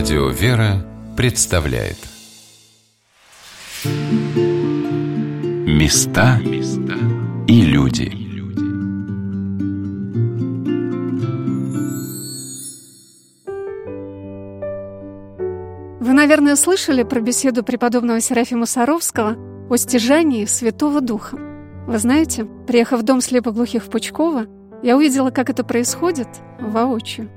Радио 0.00 0.28
«Вера» 0.30 0.82
представляет 1.14 1.98
Места 5.66 6.40
и 7.46 7.60
люди 7.60 8.10
Вы, 16.00 16.12
наверное, 16.14 16.56
слышали 16.56 17.02
про 17.02 17.20
беседу 17.20 17.62
преподобного 17.62 18.22
Серафима 18.22 18.64
Саровского 18.64 19.36
о 19.68 19.76
стяжании 19.76 20.46
Святого 20.46 21.02
Духа. 21.02 21.36
Вы 21.86 21.98
знаете, 21.98 22.46
приехав 22.66 23.00
в 23.00 23.02
дом 23.02 23.20
слепоглухих 23.20 23.84
в 23.84 23.90
Пучково, 23.90 24.46
я 24.82 24.96
увидела, 24.96 25.30
как 25.30 25.50
это 25.50 25.62
происходит 25.62 26.28
воочию. 26.58 27.28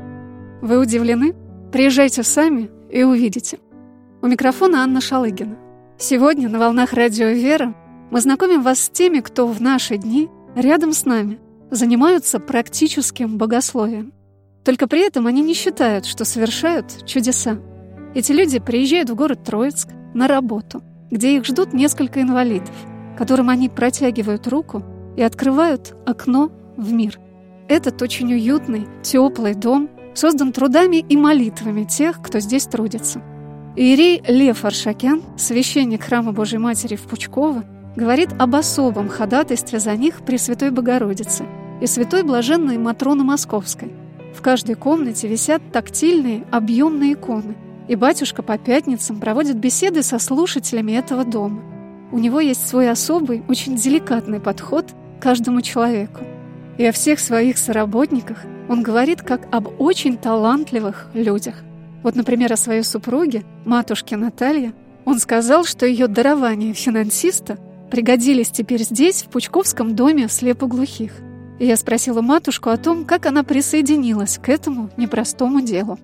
Вы 0.61 0.79
удивлены? 0.79 1.42
Приезжайте 1.73 2.21
сами 2.21 2.69
и 2.91 3.01
увидите. 3.01 3.57
У 4.21 4.27
микрофона 4.27 4.83
Анна 4.83 5.01
Шалыгина. 5.01 5.57
Сегодня 5.97 6.47
на 6.47 6.59
волнах 6.59 6.93
радио 6.93 7.29
«Вера» 7.29 7.73
мы 8.11 8.21
знакомим 8.21 8.61
вас 8.61 8.79
с 8.79 8.89
теми, 8.89 9.21
кто 9.21 9.47
в 9.47 9.59
наши 9.59 9.97
дни 9.97 10.29
рядом 10.55 10.93
с 10.93 11.03
нами 11.03 11.39
занимаются 11.71 12.39
практическим 12.39 13.39
богословием. 13.39 14.13
Только 14.63 14.87
при 14.87 15.03
этом 15.03 15.25
они 15.25 15.41
не 15.41 15.55
считают, 15.55 16.05
что 16.05 16.25
совершают 16.25 17.07
чудеса. 17.07 17.57
Эти 18.13 18.33
люди 18.33 18.59
приезжают 18.59 19.09
в 19.09 19.15
город 19.15 19.43
Троицк 19.43 19.89
на 20.13 20.27
работу, 20.27 20.83
где 21.09 21.35
их 21.35 21.43
ждут 21.43 21.73
несколько 21.73 22.21
инвалидов, 22.21 22.75
которым 23.17 23.49
они 23.49 23.67
протягивают 23.67 24.47
руку 24.47 24.83
и 25.17 25.23
открывают 25.23 25.95
окно 26.05 26.51
в 26.77 26.93
мир. 26.93 27.17
Этот 27.67 27.99
очень 28.03 28.31
уютный, 28.31 28.85
теплый 29.01 29.55
дом 29.55 29.89
создан 30.13 30.51
трудами 30.51 30.97
и 30.97 31.17
молитвами 31.17 31.83
тех, 31.83 32.21
кто 32.21 32.39
здесь 32.39 32.65
трудится. 32.65 33.21
Иерей 33.75 34.21
Лев 34.27 34.65
Аршакян, 34.65 35.23
священник 35.37 36.03
храма 36.03 36.31
Божьей 36.31 36.59
Матери 36.59 36.95
в 36.95 37.03
Пучково, 37.03 37.63
говорит 37.95 38.29
об 38.37 38.55
особом 38.55 39.09
ходатайстве 39.09 39.79
за 39.79 39.95
них 39.95 40.21
при 40.25 40.37
Святой 40.37 40.71
Богородице 40.71 41.45
и 41.81 41.87
Святой 41.87 42.23
Блаженной 42.23 42.77
Матроны 42.77 43.23
Московской. 43.23 43.91
В 44.35 44.41
каждой 44.41 44.75
комнате 44.75 45.27
висят 45.27 45.61
тактильные, 45.71 46.43
объемные 46.51 47.13
иконы, 47.13 47.55
и 47.87 47.95
батюшка 47.95 48.41
по 48.41 48.57
пятницам 48.57 49.19
проводит 49.19 49.57
беседы 49.57 50.03
со 50.03 50.19
слушателями 50.19 50.93
этого 50.93 51.23
дома. 51.25 51.61
У 52.11 52.19
него 52.19 52.39
есть 52.39 52.67
свой 52.67 52.89
особый, 52.89 53.43
очень 53.47 53.75
деликатный 53.75 54.39
подход 54.39 54.93
к 55.19 55.23
каждому 55.23 55.61
человеку. 55.61 56.23
И 56.77 56.85
о 56.85 56.91
всех 56.91 57.19
своих 57.19 57.57
соработниках 57.57 58.45
он 58.69 58.83
говорит 58.83 59.21
как 59.21 59.47
об 59.51 59.81
очень 59.81 60.17
талантливых 60.17 61.07
людях. 61.13 61.55
Вот, 62.03 62.15
например, 62.15 62.51
о 62.53 62.57
своей 62.57 62.83
супруге, 62.83 63.43
матушке 63.65 64.17
Наталье, 64.17 64.73
он 65.05 65.19
сказал, 65.19 65.65
что 65.65 65.85
ее 65.85 66.07
дарования 66.07 66.73
финансиста 66.73 67.57
пригодились 67.91 68.49
теперь 68.49 68.83
здесь, 68.83 69.23
в 69.23 69.27
Пучковском 69.27 69.95
доме 69.95 70.27
слепоглухих. 70.27 71.13
И 71.59 71.65
я 71.65 71.77
спросила 71.77 72.21
матушку 72.21 72.69
о 72.69 72.77
том, 72.77 73.05
как 73.05 73.25
она 73.25 73.43
присоединилась 73.43 74.37
к 74.37 74.49
этому 74.49 74.89
непростому 74.97 75.61
делу. 75.61 75.99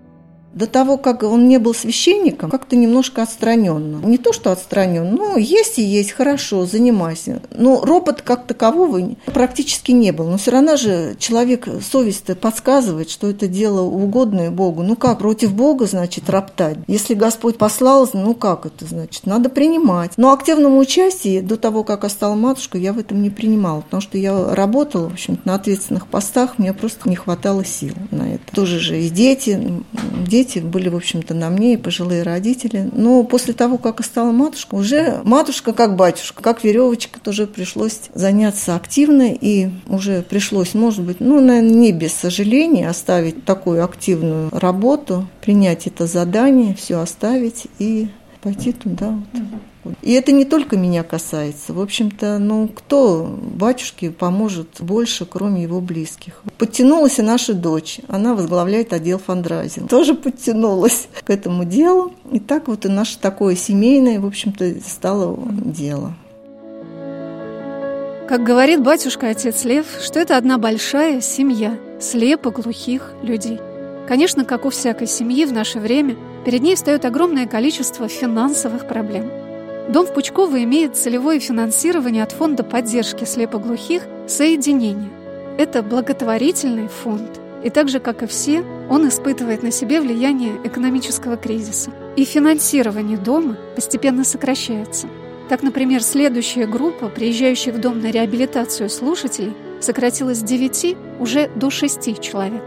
До 0.53 0.65
того, 0.65 0.97
как 0.97 1.23
он 1.23 1.47
не 1.47 1.59
был 1.59 1.73
священником, 1.73 2.49
как-то 2.49 2.75
немножко 2.75 3.21
отстраненно. 3.21 4.03
Не 4.05 4.17
то, 4.17 4.33
что 4.33 4.51
отстранен, 4.51 5.13
но 5.13 5.37
есть 5.37 5.77
и 5.77 5.83
есть, 5.83 6.11
хорошо, 6.11 6.65
занимайся. 6.65 7.41
Но 7.51 7.81
ропот 7.81 8.21
как 8.21 8.47
такового 8.47 9.15
практически 9.25 9.91
не 9.91 10.11
был. 10.11 10.27
Но 10.27 10.37
все 10.37 10.51
равно 10.51 10.75
же 10.75 11.15
человек, 11.19 11.67
совесть 11.91 12.25
подсказывает, 12.39 13.09
что 13.09 13.29
это 13.29 13.47
дело 13.47 13.81
угодное 13.81 14.49
Богу. 14.49 14.83
Ну 14.83 14.95
как, 14.95 15.19
против 15.19 15.53
Бога, 15.53 15.85
значит, 15.85 16.29
роптать? 16.29 16.77
Если 16.87 17.13
Господь 17.13 17.57
послал, 17.57 18.09
ну 18.13 18.33
как 18.33 18.65
это, 18.65 18.85
значит, 18.85 19.25
надо 19.25 19.49
принимать. 19.49 20.13
Но 20.17 20.33
активного 20.33 20.77
участия 20.77 21.41
до 21.41 21.57
того, 21.57 21.83
как 21.83 22.03
я 22.03 22.09
стала 22.09 22.35
матушкой, 22.35 22.81
я 22.81 22.93
в 22.93 22.97
этом 22.97 23.21
не 23.21 23.29
принимала, 23.29 23.81
потому 23.81 24.01
что 24.01 24.17
я 24.17 24.55
работала, 24.55 25.09
в 25.09 25.13
общем 25.13 25.37
на 25.45 25.55
ответственных 25.55 26.07
постах, 26.07 26.57
мне 26.57 26.73
просто 26.73 27.07
не 27.07 27.15
хватало 27.15 27.63
сил 27.63 27.93
на 28.11 28.33
это. 28.33 28.43
Тоже 28.53 28.79
же 28.79 28.99
и 28.99 29.09
дети, 29.09 29.83
дети 30.25 30.38
дети 30.39 30.59
были, 30.59 30.89
в 30.89 30.95
общем-то, 30.95 31.33
на 31.33 31.49
мне 31.49 31.73
и 31.73 31.77
пожилые 31.77 32.23
родители. 32.23 32.89
Но 32.93 33.23
после 33.23 33.53
того, 33.53 33.77
как 33.77 33.99
я 33.99 34.05
стала 34.05 34.31
матушка, 34.31 34.75
уже 34.75 35.21
матушка 35.23 35.73
как 35.73 35.95
батюшка, 35.95 36.41
как 36.41 36.63
веревочка, 36.63 37.19
тоже 37.19 37.45
пришлось 37.47 38.01
заняться 38.13 38.75
активно, 38.75 39.33
и 39.33 39.69
уже 39.87 40.21
пришлось, 40.21 40.73
может 40.73 41.03
быть, 41.03 41.19
ну, 41.19 41.41
наверное, 41.41 41.69
не 41.69 41.91
без 41.91 42.13
сожаления 42.13 42.89
оставить 42.89 43.43
такую 43.45 43.83
активную 43.83 44.49
работу, 44.51 45.27
принять 45.41 45.87
это 45.87 46.07
задание, 46.07 46.75
все 46.75 46.99
оставить 46.99 47.67
и 47.79 48.09
пойти 48.41 48.71
туда. 48.71 49.19
Вот. 49.33 49.68
И 50.01 50.13
это 50.13 50.31
не 50.31 50.45
только 50.45 50.77
меня 50.77 51.03
касается. 51.03 51.73
В 51.73 51.81
общем-то, 51.81 52.37
ну, 52.37 52.67
кто 52.67 53.39
батюшке 53.41 54.11
поможет 54.11 54.67
больше, 54.79 55.25
кроме 55.25 55.63
его 55.63 55.79
близких? 55.79 56.41
Подтянулась 56.57 57.19
и 57.19 57.21
наша 57.21 57.53
дочь. 57.53 57.99
Она 58.07 58.35
возглавляет 58.35 58.93
отдел 58.93 59.19
фандрайзинг. 59.19 59.89
Тоже 59.89 60.15
подтянулась 60.15 61.07
к 61.23 61.29
этому 61.29 61.65
делу. 61.65 62.13
И 62.31 62.39
так 62.39 62.67
вот 62.67 62.85
и 62.85 62.89
наше 62.89 63.17
такое 63.19 63.55
семейное, 63.55 64.19
в 64.19 64.25
общем-то, 64.25 64.75
стало 64.85 65.37
дело. 65.49 66.13
Как 68.27 68.43
говорит 68.43 68.83
батюшка 68.83 69.29
отец 69.29 69.63
Лев, 69.63 69.87
что 70.03 70.19
это 70.19 70.37
одна 70.37 70.59
большая 70.59 71.19
семья 71.19 71.79
слепо 71.99 72.51
глухих 72.51 73.13
людей. 73.23 73.59
Конечно, 74.07 74.45
как 74.45 74.65
у 74.65 74.69
всякой 74.69 75.07
семьи 75.07 75.45
в 75.45 75.53
наше 75.53 75.79
время, 75.79 76.15
перед 76.45 76.61
ней 76.61 76.75
встает 76.75 77.05
огромное 77.05 77.47
количество 77.47 78.07
финансовых 78.07 78.87
проблем– 78.87 79.31
Дом 79.89 80.05
в 80.05 80.13
Пучково 80.13 80.63
имеет 80.65 80.95
целевое 80.95 81.39
финансирование 81.39 82.21
от 82.21 82.31
Фонда 82.31 82.63
поддержки 82.63 83.23
слепоглухих 83.23 84.03
«Соединение». 84.27 85.09
Это 85.57 85.81
благотворительный 85.81 86.87
фонд. 86.87 87.41
И 87.63 87.71
так 87.71 87.89
же, 87.89 87.99
как 87.99 88.21
и 88.21 88.27
все, 88.27 88.63
он 88.87 89.07
испытывает 89.07 89.63
на 89.63 89.71
себе 89.71 89.99
влияние 89.99 90.57
экономического 90.63 91.37
кризиса. 91.37 91.91
И 92.15 92.23
финансирование 92.23 93.17
дома 93.17 93.57
постепенно 93.73 94.23
сокращается. 94.23 95.07
Так, 95.49 95.63
например, 95.63 96.03
следующая 96.03 96.67
группа, 96.67 97.09
приезжающая 97.09 97.73
в 97.73 97.81
дом 97.81 97.99
на 97.99 98.11
реабилитацию 98.11 98.91
слушателей, 98.91 99.55
сократилась 99.81 100.37
с 100.37 100.43
9 100.43 100.97
уже 101.19 101.49
до 101.55 101.71
6 101.71 102.21
человек. 102.21 102.61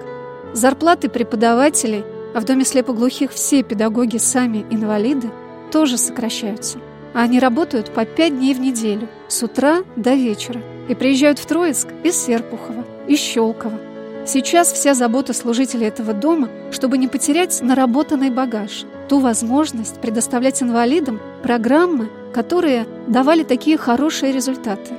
Зарплаты 0.54 1.08
преподавателей, 1.08 2.02
а 2.34 2.40
в 2.40 2.44
доме 2.44 2.64
слепоглухих 2.64 3.30
все 3.30 3.62
педагоги 3.62 4.16
сами 4.16 4.66
инвалиды, 4.70 5.30
тоже 5.70 5.98
сокращаются– 5.98 6.80
они 7.14 7.38
работают 7.38 7.90
по 7.90 8.04
пять 8.04 8.36
дней 8.36 8.54
в 8.54 8.60
неделю, 8.60 9.08
с 9.28 9.42
утра 9.42 9.82
до 9.96 10.14
вечера, 10.14 10.60
и 10.88 10.94
приезжают 10.94 11.38
в 11.38 11.46
Троицк 11.46 11.88
из 12.02 12.16
Серпухова, 12.16 12.84
из 13.06 13.18
Щелково. 13.18 13.78
Сейчас 14.24 14.72
вся 14.72 14.94
забота 14.94 15.32
служителей 15.32 15.88
этого 15.88 16.12
дома, 16.12 16.48
чтобы 16.70 16.96
не 16.96 17.08
потерять 17.08 17.60
наработанный 17.60 18.30
багаж, 18.30 18.84
ту 19.08 19.18
возможность 19.18 20.00
предоставлять 20.00 20.62
инвалидам 20.62 21.20
программы, 21.42 22.08
которые 22.32 22.86
давали 23.08 23.42
такие 23.42 23.76
хорошие 23.76 24.32
результаты. 24.32 24.94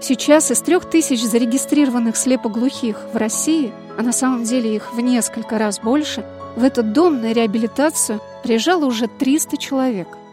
Сейчас 0.00 0.52
из 0.52 0.60
трех 0.60 0.88
тысяч 0.88 1.22
зарегистрированных 1.24 2.16
слепоглухих 2.16 3.00
в 3.12 3.16
России, 3.16 3.72
а 3.98 4.02
на 4.02 4.12
самом 4.12 4.44
деле 4.44 4.76
их 4.76 4.94
в 4.94 5.00
несколько 5.00 5.58
раз 5.58 5.80
больше, 5.80 6.24
в 6.54 6.62
этот 6.62 6.92
дом 6.92 7.20
на 7.20 7.32
реабилитацию 7.32 8.20
приезжало 8.44 8.84
уже 8.84 9.08
300 9.08 9.56
человек– 9.56 10.08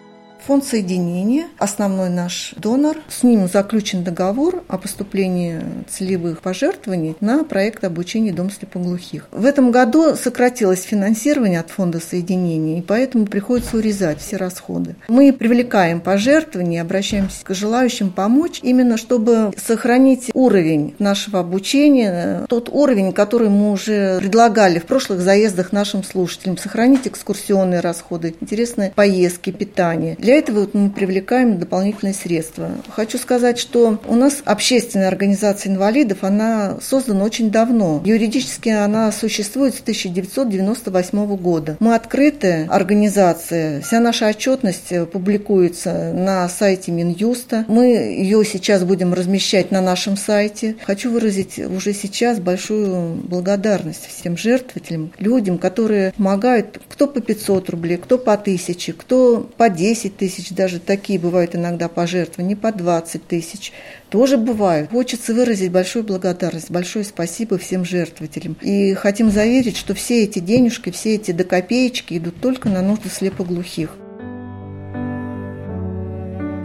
Фонд 0.47 0.63
соединения, 0.63 1.47
основной 1.57 2.09
наш 2.09 2.53
донор, 2.57 2.97
с 3.09 3.23
ним 3.23 3.47
заключен 3.47 4.03
договор 4.03 4.63
о 4.67 4.78
поступлении 4.78 5.59
целевых 5.89 6.41
пожертвований 6.41 7.16
на 7.19 7.44
проект 7.44 7.83
обучения 7.83 8.31
Дом 8.31 8.51
слепоглухих. 8.51 9.28
В 9.31 9.44
этом 9.44 9.72
году 9.72 10.16
сократилось 10.16 10.84
финансирование 10.84 11.59
от 11.59 11.72
Фонда 11.72 11.99
соединения, 11.99 12.78
и 12.78 12.81
поэтому 12.84 13.25
приходится 13.25 13.78
урезать 13.78 14.19
все 14.22 14.37
расходы. 14.37 14.96
Мы 15.08 15.34
привлекаем 15.34 15.99
пожертвования, 15.99 16.84
обращаемся 16.84 17.43
к 17.43 17.55
желающим 17.55 18.11
помочь, 18.11 18.59
именно 18.61 18.97
чтобы 18.97 19.52
сохранить 19.58 20.29
уровень 20.35 20.93
нашего 20.99 21.40
обучения, 21.40 22.46
тот 22.49 22.69
уровень, 22.69 23.14
который 23.14 23.49
мы 23.49 23.72
уже 23.72 24.19
предлагали 24.19 24.78
в 24.78 24.85
прошлых 24.85 25.22
заездах 25.22 25.72
нашим 25.72 26.03
слушателям, 26.03 26.59
сохранить 26.59 27.08
экскурсионные 27.08 27.79
расходы, 27.79 28.35
интересные 28.40 28.91
поездки, 28.96 29.49
питание. 29.49 30.16
Для 30.19 30.34
для 30.35 30.41
этого 30.41 30.59
вот 30.61 30.73
мы 30.73 30.90
привлекаем 30.90 31.59
дополнительные 31.59 32.14
средства. 32.14 32.72
Хочу 32.90 33.17
сказать, 33.17 33.58
что 33.58 34.02
у 34.05 34.16
нас 34.16 34.41
общественная 34.43 35.08
организация 35.08 35.72
инвалидов, 35.72 36.20
она 36.23 36.78
создана 36.82 37.23
очень 37.23 37.52
давно. 37.52 38.02
Юридически 38.03 38.67
она 38.67 39.14
существует 39.14 39.76
с 39.76 39.79
1998 39.79 41.37
года. 41.37 41.78
Мы 41.79 41.96
открытая 41.96 42.67
организация, 42.70 43.79
вся 43.79 44.02
наша 44.02 44.28
отчетность 44.28 44.91
публикуется 45.14 46.11
на 46.14 46.49
сайте 46.49 46.91
Минюста. 46.91 47.64
Мы 47.70 47.85
ее 47.85 48.43
сейчас 48.43 48.84
будем 48.84 49.14
размещать 49.14 49.72
на 49.72 49.79
нашем 49.79 50.17
сайте. 50.17 50.76
Хочу 50.85 51.11
выразить 51.11 51.59
уже 51.59 51.93
сейчас 51.93 52.40
большую 52.40 53.14
благодарность 53.23 54.05
всем 54.05 54.35
жертвователям, 54.35 55.14
людям, 55.17 55.58
которые 55.58 56.11
помогают, 56.17 56.81
кто 56.90 57.08
по 57.08 57.22
500 57.22 57.70
рублей, 57.70 57.96
кто 57.96 58.17
по 58.17 58.34
1000, 58.34 58.91
кто 58.91 59.49
по 59.55 59.70
10 59.70 60.17
тысяч, 60.17 60.24
даже 60.51 60.79
такие 60.79 61.19
бывают 61.19 61.55
иногда 61.55 61.87
пожертвования, 61.87 62.55
по 62.55 62.72
20 62.72 63.27
тысяч. 63.27 63.72
Тоже 64.09 64.37
бывают. 64.37 64.91
Хочется 64.91 65.33
выразить 65.33 65.72
большую 65.72 66.03
благодарность, 66.03 66.72
большое 66.72 67.05
спасибо 67.05 67.57
всем 67.57 67.85
жертвователям. 67.85 68.55
И 68.61 68.93
хотим 68.93 69.31
заверить, 69.31 69.77
что 69.77 69.93
все 69.93 70.23
эти 70.23 70.39
денежки, 70.39 70.89
все 70.91 71.16
эти 71.16 71.31
до 71.31 71.43
копеечки 71.43 72.17
идут 72.17 72.39
только 72.41 72.69
на 72.69 72.81
нужды 72.81 73.09
слепоглухих. 73.09 73.89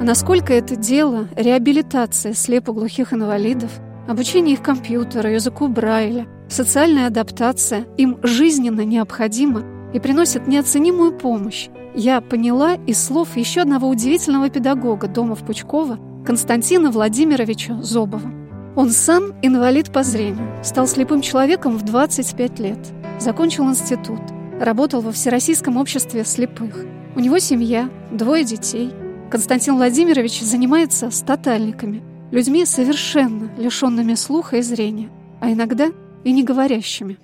А 0.00 0.02
насколько 0.02 0.54
это 0.54 0.76
дело, 0.76 1.28
реабилитация 1.36 2.32
слепоглухих 2.32 3.12
инвалидов, 3.12 3.70
обучение 4.08 4.54
их 4.54 4.62
компьютеру, 4.62 5.28
языку 5.28 5.68
Брайля, 5.68 6.26
социальная 6.48 7.06
адаптация 7.06 7.84
им 7.98 8.18
жизненно 8.22 8.80
необходима 8.82 9.62
и 9.92 10.00
приносит 10.00 10.46
неоценимую 10.46 11.18
помощь, 11.18 11.68
я 11.94 12.20
поняла 12.20 12.74
из 12.86 13.02
слов 13.02 13.36
еще 13.36 13.62
одного 13.62 13.88
удивительного 13.88 14.50
педагога 14.50 15.08
дома 15.08 15.34
в 15.34 15.44
Пучково, 15.44 15.98
Константина 16.24 16.90
Владимировича 16.90 17.80
Зобова. 17.82 18.30
Он 18.76 18.90
сам 18.90 19.34
инвалид 19.42 19.92
по 19.92 20.02
зрению, 20.02 20.48
стал 20.62 20.86
слепым 20.86 21.20
человеком 21.20 21.76
в 21.76 21.82
25 21.82 22.60
лет, 22.60 22.78
закончил 23.18 23.68
институт, 23.68 24.20
работал 24.60 25.00
во 25.00 25.12
Всероссийском 25.12 25.76
обществе 25.76 26.24
слепых. 26.24 26.84
У 27.16 27.20
него 27.20 27.38
семья, 27.38 27.90
двое 28.10 28.44
детей– 28.44 28.92
Константин 29.30 29.76
Владимирович 29.76 30.40
занимается 30.40 31.10
статальниками, 31.12 32.02
людьми 32.32 32.64
совершенно 32.64 33.48
лишенными 33.56 34.14
слуха 34.14 34.56
и 34.56 34.62
зрения, 34.62 35.08
а 35.40 35.52
иногда 35.52 35.92
и 36.24 36.32
не 36.32 36.42
говорящими. 36.42 37.16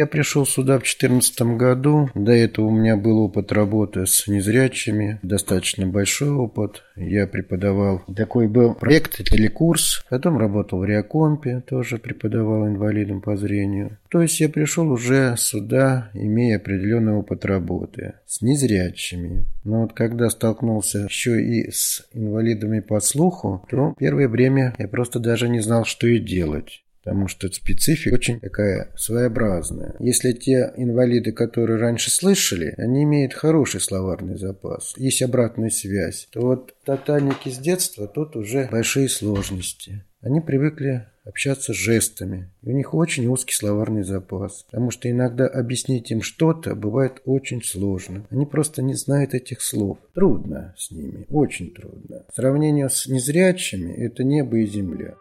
Я 0.00 0.06
пришел 0.06 0.46
сюда 0.46 0.76
в 0.76 0.88
2014 0.88 1.42
году. 1.58 2.08
До 2.14 2.32
этого 2.32 2.68
у 2.68 2.70
меня 2.70 2.96
был 2.96 3.18
опыт 3.18 3.52
работы 3.52 4.06
с 4.06 4.26
незрячими, 4.28 5.18
достаточно 5.22 5.86
большой 5.86 6.30
опыт. 6.30 6.84
Я 6.96 7.26
преподавал 7.26 8.02
такой 8.16 8.48
был 8.48 8.74
проект, 8.74 9.22
телекурс. 9.22 10.02
Потом 10.08 10.38
работал 10.38 10.78
в 10.78 10.86
Реакомпе, 10.86 11.62
тоже 11.68 11.98
преподавал 11.98 12.66
инвалидам 12.66 13.20
по 13.20 13.36
зрению. 13.36 13.98
То 14.08 14.22
есть 14.22 14.40
я 14.40 14.48
пришел 14.48 14.90
уже 14.90 15.34
сюда, 15.36 16.10
имея 16.14 16.56
определенный 16.56 17.12
опыт 17.12 17.44
работы 17.44 18.14
с 18.24 18.40
незрячими. 18.40 19.44
Но 19.64 19.82
вот 19.82 19.92
когда 19.92 20.30
столкнулся 20.30 21.00
еще 21.10 21.42
и 21.42 21.70
с 21.70 22.08
инвалидами 22.14 22.80
по 22.80 23.00
слуху, 23.00 23.66
то 23.70 23.94
первое 23.98 24.28
время 24.28 24.74
я 24.78 24.88
просто 24.88 25.18
даже 25.18 25.50
не 25.50 25.60
знал, 25.60 25.84
что 25.84 26.06
и 26.06 26.18
делать 26.18 26.84
потому 27.02 27.28
что 27.28 27.50
специфика 27.50 28.14
очень 28.14 28.40
такая 28.40 28.92
своеобразная. 28.96 29.94
Если 29.98 30.32
те 30.32 30.72
инвалиды, 30.76 31.32
которые 31.32 31.78
раньше 31.78 32.10
слышали, 32.10 32.74
они 32.76 33.04
имеют 33.04 33.34
хороший 33.34 33.80
словарный 33.80 34.38
запас, 34.38 34.94
есть 34.96 35.22
обратная 35.22 35.70
связь, 35.70 36.28
то 36.32 36.40
вот 36.40 36.74
тотальники 36.84 37.48
с 37.48 37.58
детства 37.58 38.06
тут 38.06 38.36
уже 38.36 38.68
большие 38.70 39.08
сложности. 39.08 40.04
Они 40.22 40.40
привыкли 40.40 41.06
общаться 41.24 41.72
жестами. 41.72 42.50
И 42.62 42.68
у 42.68 42.72
них 42.72 42.92
очень 42.92 43.26
узкий 43.28 43.54
словарный 43.54 44.02
запас, 44.02 44.64
потому 44.70 44.90
что 44.90 45.10
иногда 45.10 45.46
объяснить 45.46 46.10
им 46.10 46.22
что-то 46.22 46.74
бывает 46.74 47.22
очень 47.24 47.62
сложно. 47.62 48.26
Они 48.30 48.46
просто 48.46 48.82
не 48.82 48.94
знают 48.94 49.34
этих 49.34 49.62
слов. 49.62 49.98
Трудно 50.14 50.74
с 50.76 50.90
ними, 50.90 51.26
очень 51.30 51.72
трудно. 51.72 52.24
Сравнение 52.34 52.88
с 52.88 53.06
незрячими– 53.06 53.92
это 53.96 54.24
небо 54.24 54.58
и 54.58 54.66
земля. 54.66 55.14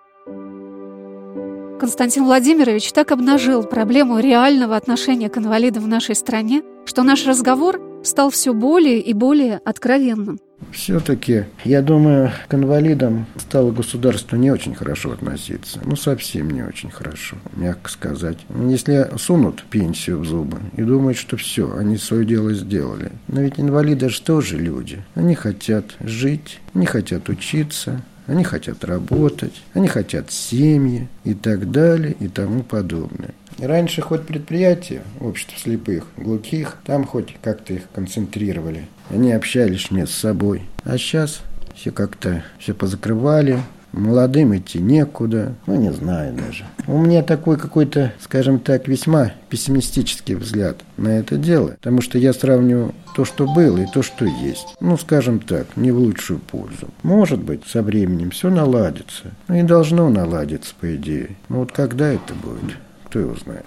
Константин 1.80 2.26
Владимирович 2.26 2.92
так 2.92 3.12
обнажил 3.12 3.64
проблему 3.64 4.20
реального 4.20 4.76
отношения 4.76 5.30
к 5.30 5.38
инвалидам 5.38 5.84
в 5.84 5.88
нашей 5.88 6.14
стране, 6.14 6.62
что 6.86 7.04
наш 7.04 7.26
разговор 7.26 7.82
стал 8.04 8.32
все 8.32 8.54
более 8.54 9.00
и 9.00 9.14
более 9.14 9.58
откровенным. 9.64 10.40
Все-таки, 10.72 11.46
я 11.64 11.82
думаю, 11.82 12.32
к 12.48 12.54
инвалидам 12.54 13.26
стало 13.38 13.72
государство 13.72 14.36
не 14.36 14.52
очень 14.52 14.76
хорошо 14.76 15.12
относиться. 15.12 15.80
Ну, 15.86 15.96
совсем 15.96 16.52
не 16.52 16.64
очень 16.64 16.92
хорошо, 16.92 17.38
мягко 17.56 17.90
сказать. 17.90 18.38
Если 18.68 19.10
сунут 19.18 19.64
пенсию 19.70 20.20
в 20.20 20.26
зубы 20.26 20.60
и 20.76 20.84
думают, 20.84 21.18
что 21.18 21.38
все, 21.38 21.76
они 21.76 21.98
свое 21.98 22.26
дело 22.26 22.54
сделали. 22.54 23.12
Но 23.30 23.42
ведь 23.42 23.58
инвалиды 23.58 24.10
же 24.10 24.22
тоже 24.22 24.58
люди. 24.58 25.02
Они 25.16 25.34
хотят 25.34 25.86
жить, 26.02 26.60
они 26.74 26.86
хотят 26.86 27.30
учиться, 27.30 28.02
они 28.30 28.44
хотят 28.44 28.86
работать, 28.86 29.64
они 29.74 29.88
хотят 29.88 30.32
семьи 30.32 31.08
и 31.24 31.34
так 31.34 31.72
далее 31.72 32.16
и 32.20 32.28
тому 32.28 32.62
подобное. 32.62 33.34
раньше 33.58 34.02
хоть 34.02 34.28
предприятия, 34.28 35.02
общество 35.20 35.58
слепых, 35.58 36.06
глухих, 36.16 36.78
там 36.86 37.06
хоть 37.06 37.36
как-то 37.42 37.74
их 37.74 37.90
концентрировали. 37.92 38.86
Они 39.10 39.32
общались 39.32 39.90
между 39.90 40.14
собой. 40.14 40.62
А 40.84 40.98
сейчас 40.98 41.42
все 41.76 41.92
как-то 41.92 42.44
все 42.60 42.76
позакрывали, 42.76 43.60
Молодым 43.92 44.56
идти 44.56 44.80
некуда, 44.80 45.56
ну 45.66 45.76
не 45.76 45.92
знаю 45.92 46.34
даже. 46.34 46.66
У 46.88 46.98
меня 46.98 47.24
такой 47.24 47.58
какой-то, 47.58 48.14
скажем 48.22 48.60
так, 48.60 48.88
весьма 48.88 49.32
пессимистический 49.50 50.36
взгляд 50.36 50.78
на 50.98 51.10
это 51.20 51.38
дело, 51.38 51.70
потому 51.70 52.02
что 52.02 52.18
я 52.18 52.34
сравниваю 52.34 52.94
то, 53.16 53.26
что 53.26 53.46
было, 53.46 53.80
и 53.80 53.86
то, 53.86 54.04
что 54.04 54.26
есть. 54.26 54.76
Ну, 54.80 54.98
скажем 54.98 55.40
так, 55.40 55.66
не 55.76 55.92
в 55.92 55.98
лучшую 55.98 56.40
пользу. 56.40 56.88
Может 57.04 57.40
быть, 57.40 57.66
со 57.68 57.82
временем 57.82 58.30
все 58.30 58.50
наладится. 58.50 59.32
Ну 59.48 59.56
и 59.56 59.64
должно 59.64 60.10
наладиться, 60.10 60.74
по 60.80 60.96
идее. 60.96 61.36
Но 61.50 61.60
вот 61.60 61.72
когда 61.72 62.08
это 62.08 62.34
будет, 62.36 62.78
кто 63.06 63.20
его 63.20 63.36
знает. 63.36 63.66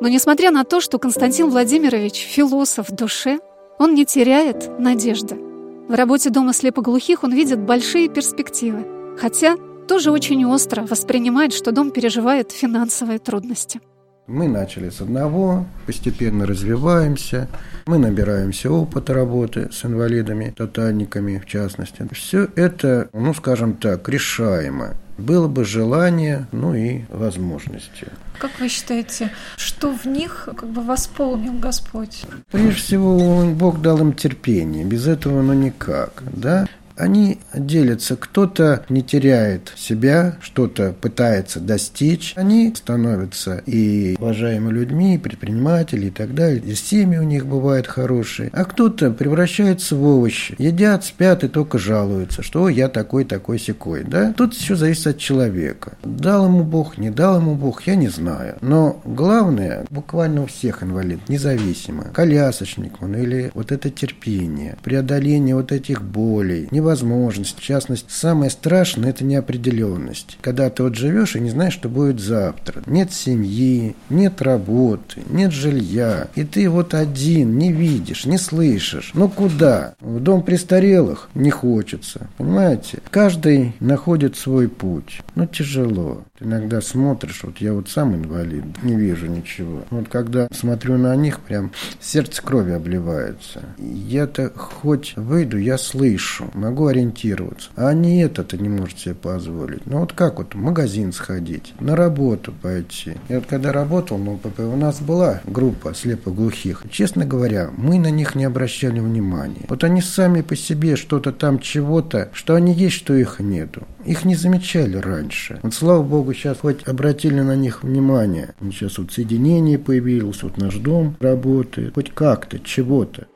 Но 0.00 0.08
несмотря 0.08 0.50
на 0.50 0.64
то, 0.64 0.80
что 0.80 0.98
Константин 0.98 1.50
Владимирович 1.50 2.18
философ 2.18 2.90
в 2.90 2.94
душе, 2.94 3.38
он 3.78 3.94
не 3.94 4.04
теряет 4.04 4.78
надежды. 4.78 5.47
В 5.88 5.94
работе 5.94 6.28
Дома 6.28 6.52
слепоглухих 6.52 7.24
он 7.24 7.32
видит 7.32 7.60
большие 7.60 8.10
перспективы, 8.10 9.16
хотя 9.18 9.56
тоже 9.88 10.10
очень 10.10 10.44
остро 10.44 10.82
воспринимает, 10.82 11.54
что 11.54 11.72
дом 11.72 11.92
переживает 11.92 12.52
финансовые 12.52 13.18
трудности. 13.18 13.80
Мы 14.26 14.48
начали 14.48 14.90
с 14.90 15.00
одного, 15.00 15.64
постепенно 15.86 16.44
развиваемся, 16.44 17.48
мы 17.86 17.96
набираемся 17.96 18.70
опыта 18.70 19.14
работы 19.14 19.70
с 19.72 19.82
инвалидами, 19.86 20.52
тотальниками 20.54 21.38
в 21.38 21.46
частности. 21.46 22.06
Все 22.12 22.46
это, 22.54 23.08
ну 23.14 23.32
скажем 23.32 23.72
так, 23.72 24.06
решаемо. 24.10 24.94
Было 25.18 25.48
бы 25.48 25.64
желание, 25.64 26.46
ну 26.52 26.74
и 26.74 27.02
возможности. 27.08 28.06
Как 28.38 28.52
вы 28.60 28.68
считаете, 28.68 29.32
что 29.56 29.92
в 29.92 30.06
них 30.06 30.48
как 30.56 30.68
бы 30.68 30.80
восполнил 30.80 31.58
Господь? 31.58 32.22
Прежде 32.52 32.80
всего, 32.80 33.44
Бог 33.52 33.82
дал 33.82 33.98
им 33.98 34.12
терпение. 34.12 34.84
Без 34.84 35.08
этого 35.08 35.42
ну 35.42 35.54
никак. 35.54 36.22
Да? 36.32 36.68
Они 36.98 37.38
делятся. 37.54 38.16
Кто-то 38.16 38.84
не 38.88 39.02
теряет 39.02 39.72
себя, 39.76 40.36
что-то 40.40 40.94
пытается 41.00 41.60
достичь. 41.60 42.32
Они 42.36 42.74
становятся 42.76 43.62
и 43.66 44.16
уважаемыми 44.18 44.72
людьми, 44.72 45.14
и 45.14 45.18
предприниматели 45.18 46.06
и 46.06 46.10
так 46.10 46.34
далее. 46.34 46.62
И 46.64 46.74
семьи 46.74 47.18
у 47.18 47.22
них 47.22 47.46
бывают 47.46 47.86
хорошие. 47.86 48.50
А 48.52 48.64
кто-то 48.64 49.10
превращается 49.10 49.96
в 49.96 50.04
овощи. 50.04 50.54
Едят, 50.58 51.04
спят 51.04 51.44
и 51.44 51.48
только 51.48 51.78
жалуются, 51.78 52.42
что 52.42 52.68
я 52.68 52.88
такой, 52.88 53.24
такой, 53.24 53.58
секой. 53.58 54.04
Да? 54.04 54.32
Тут 54.32 54.54
все 54.54 54.74
зависит 54.74 55.06
от 55.06 55.18
человека. 55.18 55.92
Дал 56.02 56.46
ему 56.46 56.64
Бог, 56.64 56.98
не 56.98 57.10
дал 57.10 57.40
ему 57.40 57.54
Бог, 57.54 57.82
я 57.86 57.94
не 57.94 58.08
знаю. 58.08 58.56
Но 58.60 59.00
главное, 59.04 59.86
буквально 59.90 60.42
у 60.42 60.46
всех 60.46 60.82
инвалид, 60.82 61.28
независимо, 61.28 62.04
колясочник 62.12 63.00
он 63.02 63.14
или 63.14 63.50
вот 63.54 63.72
это 63.72 63.90
терпение, 63.90 64.76
преодоление 64.82 65.54
вот 65.54 65.72
этих 65.72 66.02
болей, 66.02 66.68
не 66.70 66.80
возможности. 66.88 67.60
В 67.60 67.64
частности, 67.64 68.08
самое 68.10 68.50
страшное– 68.50 69.10
это 69.10 69.24
неопределенность. 69.24 70.38
Когда 70.40 70.70
ты 70.70 70.82
вот 70.82 70.94
живешь 70.94 71.36
и 71.36 71.40
не 71.40 71.50
знаешь, 71.50 71.74
что 71.74 71.88
будет 71.88 72.18
завтра. 72.20 72.82
Нет 72.86 73.12
семьи, 73.12 73.94
нет 74.10 74.42
работы, 74.42 75.22
нет 75.30 75.52
жилья. 75.52 76.28
И 76.34 76.44
ты 76.44 76.68
вот 76.68 76.94
один, 76.94 77.58
не 77.58 77.72
видишь, 77.72 78.24
не 78.24 78.38
слышишь. 78.38 79.12
Ну 79.14 79.28
куда? 79.28 79.94
В 80.00 80.20
дом 80.20 80.42
престарелых 80.42 81.28
не 81.34 81.50
хочется. 81.50 82.28
Понимаете? 82.38 82.98
Каждый 83.10 83.74
находит 83.80 84.36
свой 84.36 84.68
путь. 84.68 85.20
Ну 85.34 85.46
тяжело. 85.46 86.24
Ты 86.38 86.44
иногда 86.44 86.80
смотришь, 86.80 87.40
вот 87.42 87.58
я 87.58 87.72
вот 87.72 87.88
сам 87.88 88.14
инвалид, 88.14 88.64
не 88.82 88.94
вижу 88.94 89.26
ничего. 89.26 89.82
Вот 89.90 90.08
когда 90.08 90.48
смотрю 90.52 90.96
на 90.96 91.14
них, 91.16 91.40
прям 91.40 91.72
сердце 92.00 92.42
крови 92.42 92.72
обливается. 92.72 93.62
Я-то 93.78 94.52
хоть 94.54 95.14
выйду, 95.16 95.58
я 95.58 95.78
слышу, 95.78 96.48
могу 96.54 96.86
ориентироваться. 96.86 97.70
А 97.76 97.88
они 97.88 98.20
это-то 98.20 98.56
не 98.56 98.68
может 98.68 98.98
себе 98.98 99.14
позволить. 99.14 99.84
Ну 99.86 100.00
вот 100.00 100.12
как 100.12 100.38
вот 100.38 100.54
в 100.54 100.58
магазин 100.58 101.12
сходить, 101.12 101.74
на 101.80 101.96
работу 101.96 102.52
пойти. 102.52 103.14
Я 103.28 103.40
вот 103.40 103.46
когда 103.46 103.72
работал, 103.72 104.18
ну, 104.18 104.40
у 104.58 104.76
нас 104.76 105.00
была 105.00 105.40
группа 105.44 105.94
слепоглухих. 105.94 106.84
Честно 106.90 107.24
говоря, 107.24 107.70
мы 107.76 107.98
на 107.98 108.10
них 108.10 108.34
не 108.34 108.44
обращали 108.44 109.00
внимания. 109.00 109.66
Вот 109.68 109.82
они 109.82 110.00
сами 110.00 110.42
по 110.42 110.54
себе 110.54 110.96
что-то 110.96 111.32
там, 111.32 111.58
чего-то, 111.58 112.28
что 112.32 112.54
они 112.54 112.72
есть, 112.72 112.96
что 112.96 113.14
их 113.14 113.40
нету. 113.40 113.86
Их 114.04 114.24
не 114.24 114.36
замечали 114.36 114.96
раньше. 114.96 115.58
Вот 115.62 115.74
слава 115.74 116.02
богу, 116.02 116.27
сейчас 116.34 116.58
хоть 116.58 116.86
обратили 116.86 117.40
на 117.40 117.56
них 117.56 117.82
внимание. 117.82 118.54
Сейчас 118.60 118.98
вот 118.98 119.12
соединение 119.12 119.78
появилось, 119.78 120.42
вот 120.42 120.56
наш 120.56 120.76
дом 120.76 121.16
работает. 121.20 121.94
Хоть 121.94 122.12
как-то, 122.12 122.58
чего-то. 122.58 123.26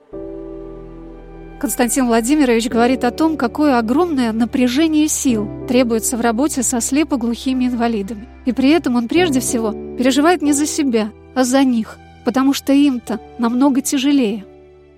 Константин 1.61 2.07
Владимирович 2.07 2.69
говорит 2.69 3.05
о 3.05 3.13
том, 3.13 3.37
какое 3.37 3.79
огромное 3.79 4.33
напряжение 4.33 5.07
сил 5.07 5.49
требуется 5.69 6.17
в 6.17 6.21
работе 6.21 6.65
со 6.65 6.81
слепоглухими 6.81 7.67
инвалидами. 7.67 8.27
И 8.47 8.53
при 8.53 8.71
этом 8.71 8.97
он 8.97 9.07
прежде 9.07 9.39
всего 9.39 9.71
переживает 9.97 10.43
не 10.43 10.53
за 10.53 10.67
себя, 10.67 11.13
а 11.37 11.45
за 11.45 11.63
них, 11.63 11.99
потому 12.25 12.53
что 12.53 12.73
им-то 12.73 13.21
намного 13.39 13.81
тяжелее. 13.81 14.45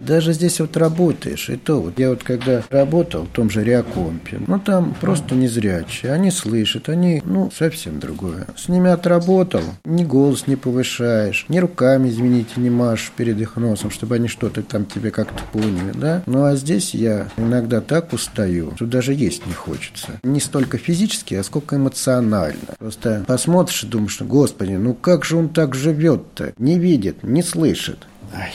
Даже 0.00 0.32
здесь 0.32 0.60
вот 0.60 0.76
работаешь, 0.76 1.48
и 1.48 1.56
то 1.56 1.80
вот 1.80 1.98
я 1.98 2.10
вот 2.10 2.22
когда 2.22 2.62
работал 2.70 3.24
в 3.24 3.28
том 3.28 3.50
же 3.50 3.64
Реакомпе, 3.64 4.40
ну 4.46 4.58
там 4.58 4.94
просто 5.00 5.34
незрячие, 5.34 6.12
они 6.12 6.30
слышат, 6.30 6.88
они, 6.88 7.22
ну, 7.24 7.50
совсем 7.50 8.00
другое. 8.00 8.46
С 8.56 8.68
ними 8.68 8.90
отработал, 8.90 9.62
ни 9.84 10.04
голос 10.04 10.46
не 10.46 10.56
повышаешь, 10.56 11.46
ни 11.48 11.58
руками, 11.58 12.08
извините, 12.08 12.52
не 12.56 12.70
машешь 12.70 13.12
перед 13.16 13.40
их 13.40 13.56
носом, 13.56 13.90
чтобы 13.90 14.16
они 14.16 14.28
что-то 14.28 14.62
там 14.62 14.84
тебе 14.84 15.10
как-то 15.10 15.42
поняли, 15.52 15.92
да? 15.94 16.22
Ну 16.26 16.44
а 16.44 16.56
здесь 16.56 16.94
я 16.94 17.28
иногда 17.36 17.80
так 17.80 18.12
устаю, 18.12 18.72
что 18.76 18.86
даже 18.86 19.14
есть 19.14 19.46
не 19.46 19.52
хочется. 19.52 20.20
Не 20.22 20.40
столько 20.40 20.78
физически, 20.78 21.34
а 21.34 21.42
сколько 21.42 21.76
эмоционально. 21.76 22.74
Просто 22.78 23.24
посмотришь 23.26 23.84
и 23.84 23.86
думаешь, 23.86 24.20
господи, 24.20 24.72
ну 24.72 24.94
как 24.94 25.24
же 25.24 25.36
он 25.36 25.48
так 25.48 25.74
живет-то? 25.74 26.52
Не 26.58 26.78
видит, 26.78 27.22
не 27.22 27.42
слышит. 27.42 28.06
Ай, 28.34 28.52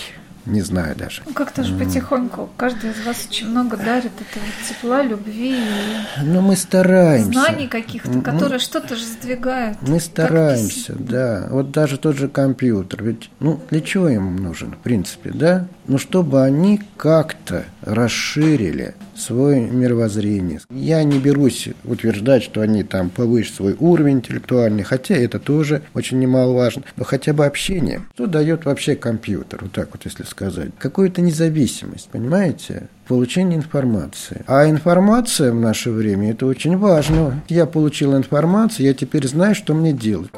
не 0.49 0.61
знаю 0.61 0.95
даже. 0.95 1.21
Ну, 1.25 1.33
как-то 1.33 1.63
же 1.63 1.73
потихоньку. 1.75 2.49
Каждый 2.57 2.91
из 2.91 3.05
вас 3.05 3.27
очень 3.29 3.47
много 3.49 3.77
дарит 3.77 4.11
этого 4.19 4.45
тепла, 4.67 5.01
любви 5.03 5.55
и 5.57 6.23
Ну, 6.23 6.41
мы 6.41 6.55
стараемся. 6.55 7.31
знаний 7.31 7.67
каких-то, 7.67 8.21
которые 8.21 8.59
что-то 8.59 8.95
же 8.95 9.03
сдвигают. 9.05 9.77
Мы 9.81 9.99
стараемся, 9.99 10.93
да. 10.97 11.47
Вот 11.49 11.71
даже 11.71 11.97
тот 11.97 12.17
же 12.17 12.27
компьютер. 12.27 13.03
Ведь, 13.03 13.29
ну, 13.39 13.59
для 13.69 13.81
чего 13.81 14.09
им 14.09 14.35
нужен, 14.37 14.71
в 14.73 14.77
принципе, 14.77 15.31
да? 15.33 15.67
Ну, 15.87 15.97
чтобы 15.97 16.43
они 16.43 16.81
как-то 16.97 17.65
расширили 17.81 18.95
свое 19.19 19.61
мировоззрение. 19.61 20.61
Я 20.69 21.03
не 21.03 21.19
берусь 21.19 21.69
утверждать, 21.83 22.43
что 22.43 22.61
они 22.61 22.83
там 22.83 23.09
повысят 23.09 23.55
свой 23.55 23.75
уровень 23.79 24.17
интеллектуальный, 24.17 24.83
хотя 24.83 25.15
это 25.15 25.39
тоже 25.39 25.81
очень 25.93 26.19
немаловажно, 26.19 26.83
но 26.95 27.03
хотя 27.03 27.33
бы 27.33 27.45
общение. 27.45 28.01
Что 28.13 28.27
дает 28.27 28.65
вообще 28.65 28.95
компьютер, 28.95 29.59
вот 29.63 29.71
так 29.71 29.89
вот 29.91 30.05
если 30.05 30.23
сказать? 30.23 30.69
Какую-то 30.77 31.21
независимость, 31.21 32.09
понимаете? 32.09 32.87
Получение 33.07 33.57
информации. 33.57 34.43
А 34.47 34.69
информация 34.69 35.51
в 35.51 35.55
наше 35.55 35.89
время– 35.89 36.31
это 36.31 36.45
очень 36.45 36.77
важно. 36.77 37.41
Я 37.49 37.65
получил 37.65 38.15
информацию, 38.15 38.85
я 38.85 38.93
теперь 38.93 39.27
знаю, 39.27 39.55
что 39.55 39.73
мне 39.73 39.93
делать. 39.93 40.29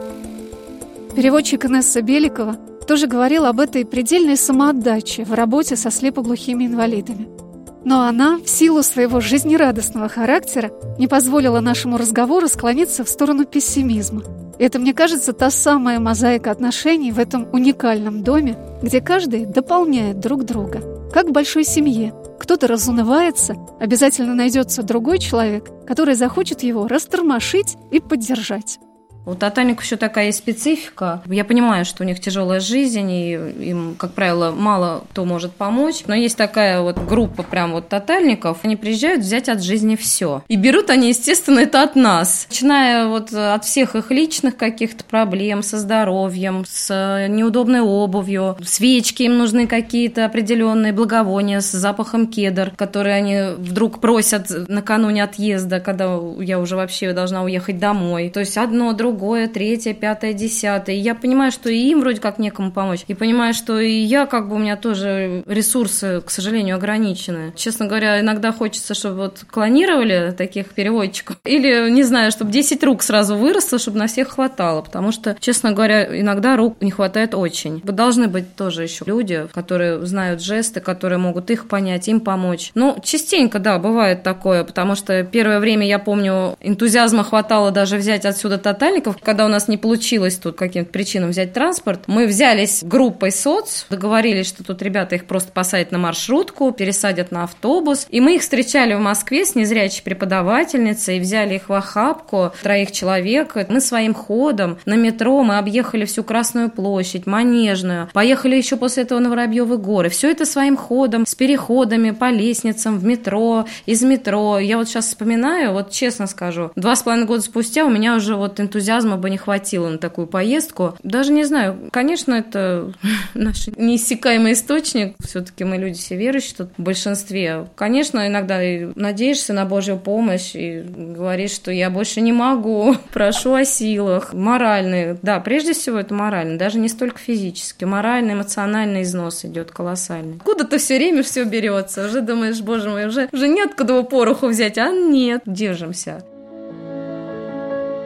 Переводчик 1.15 1.65
Инесса 1.65 2.01
Беликова 2.01 2.55
тоже 2.87 3.07
говорил 3.07 3.45
об 3.45 3.59
этой 3.59 3.85
предельной 3.85 4.37
самоотдаче 4.37 5.25
в 5.25 5.33
работе 5.33 5.75
со 5.75 5.91
слепоглухими 5.91 6.65
инвалидами. 6.65 7.40
Но 7.83 8.03
она, 8.03 8.37
в 8.37 8.47
силу 8.47 8.83
своего 8.83 9.19
жизнерадостного 9.21 10.07
характера, 10.07 10.71
не 10.99 11.07
позволила 11.07 11.59
нашему 11.59 11.97
разговору 11.97 12.47
склониться 12.47 13.03
в 13.03 13.09
сторону 13.09 13.45
пессимизма. 13.45 14.23
Это, 14.59 14.77
мне 14.77 14.93
кажется, 14.93 15.33
та 15.33 15.49
самая 15.49 15.99
мозаика 15.99 16.51
отношений 16.51 17.11
в 17.11 17.17
этом 17.17 17.47
уникальном 17.51 18.21
доме, 18.23 18.57
где 18.83 19.01
каждый 19.01 19.45
дополняет 19.45 20.19
друг 20.19 20.43
друга. 20.43 20.81
Как 21.11 21.27
в 21.27 21.31
большой 21.31 21.63
семье. 21.63 22.13
Кто-то 22.39 22.67
разунывается, 22.67 23.55
обязательно 23.79 24.35
найдется 24.35 24.83
другой 24.83 25.19
человек, 25.19 25.69
который 25.87 26.15
захочет 26.15 26.63
его 26.63 26.87
растормошить 26.87 27.77
и 27.91 27.99
поддержать. 27.99 28.79
У 29.25 29.35
тотальников 29.35 29.85
еще 29.85 29.97
такая 29.97 30.31
специфика. 30.31 31.21
Я 31.27 31.45
понимаю, 31.45 31.85
что 31.85 32.03
у 32.03 32.05
них 32.05 32.19
тяжелая 32.19 32.59
жизнь, 32.59 33.11
и 33.11 33.33
им, 33.33 33.95
как 33.97 34.13
правило, 34.13 34.51
мало 34.51 35.03
кто 35.11 35.25
может 35.25 35.51
помочь. 35.51 36.03
Но 36.07 36.15
есть 36.15 36.37
такая 36.37 36.81
вот 36.81 36.97
группа 36.97 37.43
прям 37.43 37.73
вот 37.73 37.87
тотальников. 37.87 38.59
Они 38.63 38.75
приезжают 38.75 39.21
взять 39.21 39.47
от 39.47 39.61
жизни 39.61 39.95
все. 39.95 40.43
И 40.47 40.55
берут 40.55 40.89
они, 40.89 41.09
естественно, 41.09 41.59
это 41.59 41.83
от 41.83 41.95
нас. 41.95 42.47
Начиная 42.49 43.07
вот 43.07 43.31
от 43.33 43.63
всех 43.63 43.95
их 43.95 44.09
личных 44.09 44.57
каких-то 44.57 45.03
проблем 45.03 45.61
со 45.61 45.77
здоровьем, 45.77 46.65
с 46.67 47.27
неудобной 47.29 47.81
обувью. 47.81 48.57
Свечки 48.63 49.23
им 49.23 49.37
нужны 49.37 49.67
какие-то 49.67 50.25
определенные, 50.25 50.93
благовония 50.93 51.61
с 51.61 51.71
запахом 51.71 52.27
кедр, 52.27 52.71
которые 52.75 53.15
они 53.15 53.55
вдруг 53.57 54.01
просят 54.01 54.49
накануне 54.67 55.23
отъезда, 55.23 55.79
когда 55.79 56.19
я 56.39 56.59
уже 56.59 56.75
вообще 56.75 57.13
должна 57.13 57.43
уехать 57.43 57.77
домой. 57.77 58.29
То 58.29 58.39
есть 58.39 58.57
одно, 58.57 58.93
другое 58.93 59.10
другое, 59.11 59.47
третье, 59.49 59.93
пятое, 59.93 60.31
десятое. 60.31 60.95
И 60.95 60.99
я 60.99 61.15
понимаю, 61.15 61.51
что 61.51 61.69
и 61.69 61.77
им 61.77 61.99
вроде 61.99 62.21
как 62.21 62.39
некому 62.39 62.71
помочь. 62.71 63.01
И 63.09 63.13
понимаю, 63.13 63.53
что 63.53 63.77
и 63.77 63.91
я, 63.91 64.25
как 64.25 64.47
бы 64.47 64.55
у 64.55 64.57
меня 64.57 64.77
тоже 64.77 65.43
ресурсы, 65.47 66.21
к 66.25 66.31
сожалению, 66.31 66.77
ограничены. 66.77 67.51
Честно 67.57 67.87
говоря, 67.87 68.21
иногда 68.21 68.53
хочется, 68.53 68.93
чтобы 68.93 69.15
вот 69.15 69.43
клонировали 69.51 70.33
таких 70.37 70.67
переводчиков. 70.69 71.35
Или, 71.43 71.89
не 71.91 72.03
знаю, 72.03 72.31
чтобы 72.31 72.51
10 72.51 72.81
рук 72.85 73.03
сразу 73.03 73.35
выросло, 73.35 73.79
чтобы 73.79 73.97
на 73.97 74.07
всех 74.07 74.29
хватало. 74.29 74.81
Потому 74.81 75.11
что, 75.11 75.35
честно 75.39 75.73
говоря, 75.73 76.19
иногда 76.21 76.55
рук 76.55 76.77
не 76.79 76.91
хватает 76.91 77.35
очень. 77.35 77.81
Должны 77.81 78.29
быть 78.29 78.55
тоже 78.55 78.83
еще 78.83 79.03
люди, 79.05 79.47
которые 79.53 80.05
знают 80.05 80.41
жесты, 80.41 80.79
которые 80.79 81.19
могут 81.19 81.51
их 81.51 81.67
понять, 81.67 82.07
им 82.07 82.21
помочь. 82.21 82.71
Ну, 82.75 82.97
частенько, 83.03 83.59
да, 83.59 83.77
бывает 83.77 84.23
такое, 84.23 84.63
потому 84.63 84.95
что 84.95 85.23
первое 85.23 85.59
время, 85.59 85.85
я 85.85 85.99
помню, 85.99 86.55
энтузиазма 86.61 87.25
хватало 87.25 87.71
даже 87.71 87.97
взять 87.97 88.25
отсюда 88.25 88.57
тотальник, 88.61 89.00
школьников, 89.01 89.21
когда 89.23 89.45
у 89.45 89.47
нас 89.47 89.67
не 89.67 89.77
получилось 89.77 90.37
тут 90.37 90.55
каким-то 90.55 90.91
причинам 90.91 91.31
взять 91.31 91.53
транспорт, 91.53 92.03
мы 92.07 92.27
взялись 92.27 92.83
группой 92.83 93.31
соц, 93.31 93.85
договорились, 93.89 94.47
что 94.47 94.63
тут 94.63 94.81
ребята 94.81 95.15
их 95.15 95.25
просто 95.25 95.51
посадят 95.51 95.91
на 95.91 95.97
маршрутку, 95.97 96.71
пересадят 96.71 97.31
на 97.31 97.43
автобус, 97.43 98.07
и 98.09 98.21
мы 98.21 98.35
их 98.35 98.41
встречали 98.41 98.93
в 98.93 98.99
Москве 98.99 99.45
с 99.45 99.55
незрячей 99.55 100.03
преподавательницей, 100.03 101.19
взяли 101.19 101.55
их 101.55 101.69
в 101.69 101.73
охапку, 101.73 102.51
троих 102.61 102.91
человек, 102.91 103.55
мы 103.69 103.81
своим 103.81 104.13
ходом 104.13 104.77
на 104.85 104.95
метро, 104.95 105.43
мы 105.43 105.57
объехали 105.57 106.05
всю 106.05 106.23
Красную 106.23 106.69
площадь, 106.69 107.25
Манежную, 107.25 108.09
поехали 108.13 108.55
еще 108.55 108.75
после 108.75 109.03
этого 109.03 109.19
на 109.19 109.29
Воробьевы 109.29 109.77
горы, 109.77 110.09
все 110.09 110.31
это 110.31 110.45
своим 110.45 110.77
ходом, 110.77 111.25
с 111.25 111.35
переходами 111.35 112.11
по 112.11 112.29
лестницам, 112.29 112.99
в 112.99 113.05
метро, 113.05 113.65
из 113.85 114.03
метро. 114.03 114.59
Я 114.59 114.77
вот 114.77 114.87
сейчас 114.87 115.07
вспоминаю, 115.07 115.73
вот 115.73 115.91
честно 115.91 116.27
скажу, 116.27 116.71
два 116.75 116.95
с 116.95 117.03
половиной 117.03 117.27
года 117.27 117.41
спустя 117.41 117.85
у 117.85 117.89
меня 117.89 118.15
уже 118.15 118.35
вот 118.35 118.59
энтузиазм 118.59 118.90
энтузиазма 118.91 119.17
бы 119.17 119.29
не 119.29 119.37
хватило 119.37 119.89
на 119.89 119.97
такую 119.97 120.27
поездку. 120.27 120.95
Даже 121.03 121.31
не 121.31 121.43
знаю, 121.43 121.89
конечно, 121.91 122.33
это 122.33 122.91
наш 123.33 123.67
неиссякаемый 123.67 124.53
источник. 124.53 125.15
Все-таки 125.23 125.63
мы 125.63 125.77
люди 125.77 125.97
все 125.97 126.15
верующие 126.15 126.55
тут 126.57 126.69
в 126.77 126.81
большинстве. 126.81 127.67
Конечно, 127.75 128.27
иногда 128.27 128.63
и 128.63 128.89
надеешься 128.95 129.53
на 129.53 129.65
Божью 129.65 129.97
помощь 129.97 130.55
и 130.55 130.81
говоришь, 130.81 131.51
что 131.51 131.71
я 131.71 131.89
больше 131.89 132.21
не 132.21 132.33
могу, 132.33 132.95
прошу 133.13 133.53
о 133.53 133.65
силах. 133.65 134.33
Моральный, 134.33 135.17
да, 135.21 135.39
прежде 135.39 135.73
всего 135.73 135.99
это 135.99 136.13
морально, 136.13 136.57
даже 136.57 136.79
не 136.79 136.89
столько 136.89 137.19
физически. 137.19 137.85
Моральный, 137.85 138.33
эмоциональный 138.33 139.03
износ 139.03 139.45
идет 139.45 139.71
колоссальный. 139.71 140.39
Куда-то 140.39 140.77
все 140.77 140.97
время 140.97 141.23
все 141.23 141.43
берется. 141.43 142.05
Уже 142.05 142.21
думаешь, 142.21 142.61
боже 142.61 142.89
мой, 142.89 143.05
уже, 143.07 143.29
уже 143.31 143.47
неоткуда 143.47 143.93
его 143.93 144.03
пороху 144.03 144.47
взять, 144.47 144.77
а 144.77 144.91
нет, 144.91 145.43
держимся. 145.45 146.23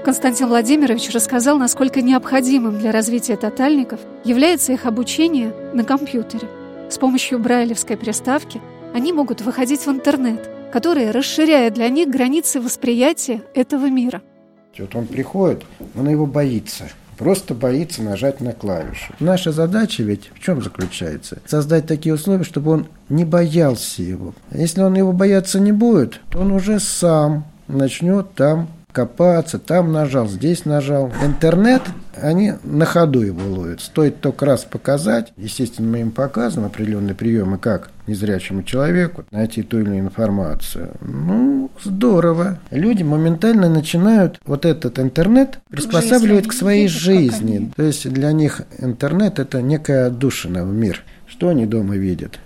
Константин 0.05 0.49
Владимирович 0.49 1.09
рассказал, 1.09 1.57
насколько 1.57 1.99
необходимым 2.03 2.77
для 2.77 2.91
развития 2.91 3.37
тотальников 3.37 3.99
является 4.23 4.71
их 4.71 4.85
обучение 4.85 5.51
на 5.73 5.83
компьютере. 5.83 6.47
С 6.91 6.99
помощью 6.99 7.39
брайлевской 7.39 7.97
приставки 7.97 8.61
они 8.93 9.13
могут 9.13 9.41
выходить 9.41 9.83
в 9.83 9.89
интернет, 9.89 10.47
который 10.71 11.09
расширяет 11.09 11.73
для 11.73 11.89
них 11.89 12.07
границы 12.07 12.61
восприятия 12.61 13.41
этого 13.55 13.89
мира. 13.89 14.21
Вот 14.77 14.93
он 14.93 15.07
приходит, 15.07 15.63
он 15.95 16.07
его 16.07 16.27
боится. 16.27 16.87
Просто 17.17 17.55
боится 17.55 18.03
нажать 18.03 18.41
на 18.41 18.53
клавишу. 18.53 19.11
Наша 19.19 19.51
задача 19.51 20.03
ведь 20.03 20.29
в 20.35 20.39
чем 20.39 20.61
заключается? 20.61 21.39
Создать 21.47 21.87
такие 21.87 22.13
условия, 22.13 22.43
чтобы 22.43 22.69
он 22.69 22.87
не 23.09 23.25
боялся 23.25 24.03
его. 24.03 24.35
Если 24.51 24.81
он 24.81 24.93
его 24.93 25.13
бояться 25.13 25.59
не 25.59 25.71
будет, 25.71 26.21
то 26.29 26.41
он 26.41 26.51
уже 26.51 26.79
сам 26.79 27.45
начнет 27.67 28.35
там 28.35 28.67
копаться, 28.95 29.59
там 29.59 29.91
нажал, 29.91 30.29
здесь 30.29 30.63
нажал. 30.63 31.11
Интернет, 31.21 31.81
они 32.15 32.53
на 32.63 32.85
ходу 32.85 33.21
его 33.21 33.41
ловят. 33.45 33.81
Стоит 33.81 34.21
только 34.21 34.45
раз 34.45 34.63
показать, 34.63 35.33
естественно, 35.35 35.89
мы 35.89 35.99
им 35.99 36.11
показываем 36.11 36.69
определенные 36.69 37.13
приемы, 37.13 37.57
как 37.57 37.91
незрячему 38.07 38.63
человеку 38.63 39.25
найти 39.31 39.63
ту 39.63 39.79
или 39.79 39.87
иную 39.87 39.99
информацию. 39.99 40.91
Ну, 41.01 41.69
здорово. 41.83 42.59
Люди 42.71 43.03
моментально 43.03 43.67
начинают 43.67 44.39
вот 44.45 44.65
этот 44.65 44.97
интернет 44.97 45.59
приспосабливать 45.69 46.47
к 46.47 46.53
своей 46.53 46.87
жизни. 46.87 47.69
То 47.75 47.83
есть 47.83 48.09
для 48.09 48.31
них 48.31 48.61
интернет– 48.79 49.39
это 49.39 49.61
некая 49.61 50.07
отдушина 50.07 50.63
в 50.63 50.71
мир. 50.71 51.03
Что 51.27 51.49
они 51.49 51.65
дома 51.65 51.97
видят? 51.97 52.39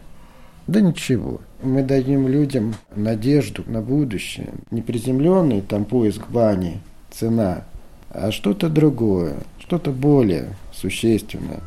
Да 0.65 0.81
ничего. 0.81 1.41
Мы 1.61 1.83
дадим 1.83 2.27
людям 2.27 2.73
надежду 2.95 3.63
на 3.67 3.81
будущее. 3.81 4.53
Не 4.71 4.81
приземленный 4.81 5.61
там 5.61 5.83
поиск 5.83 6.29
бани, 6.29 6.79
цена, 7.11 7.63
а 8.09 8.31
что-то 8.31 8.69
другое, 8.69 9.35
что-то 9.59 9.91
более 9.91 10.49
существенное. 10.73 11.59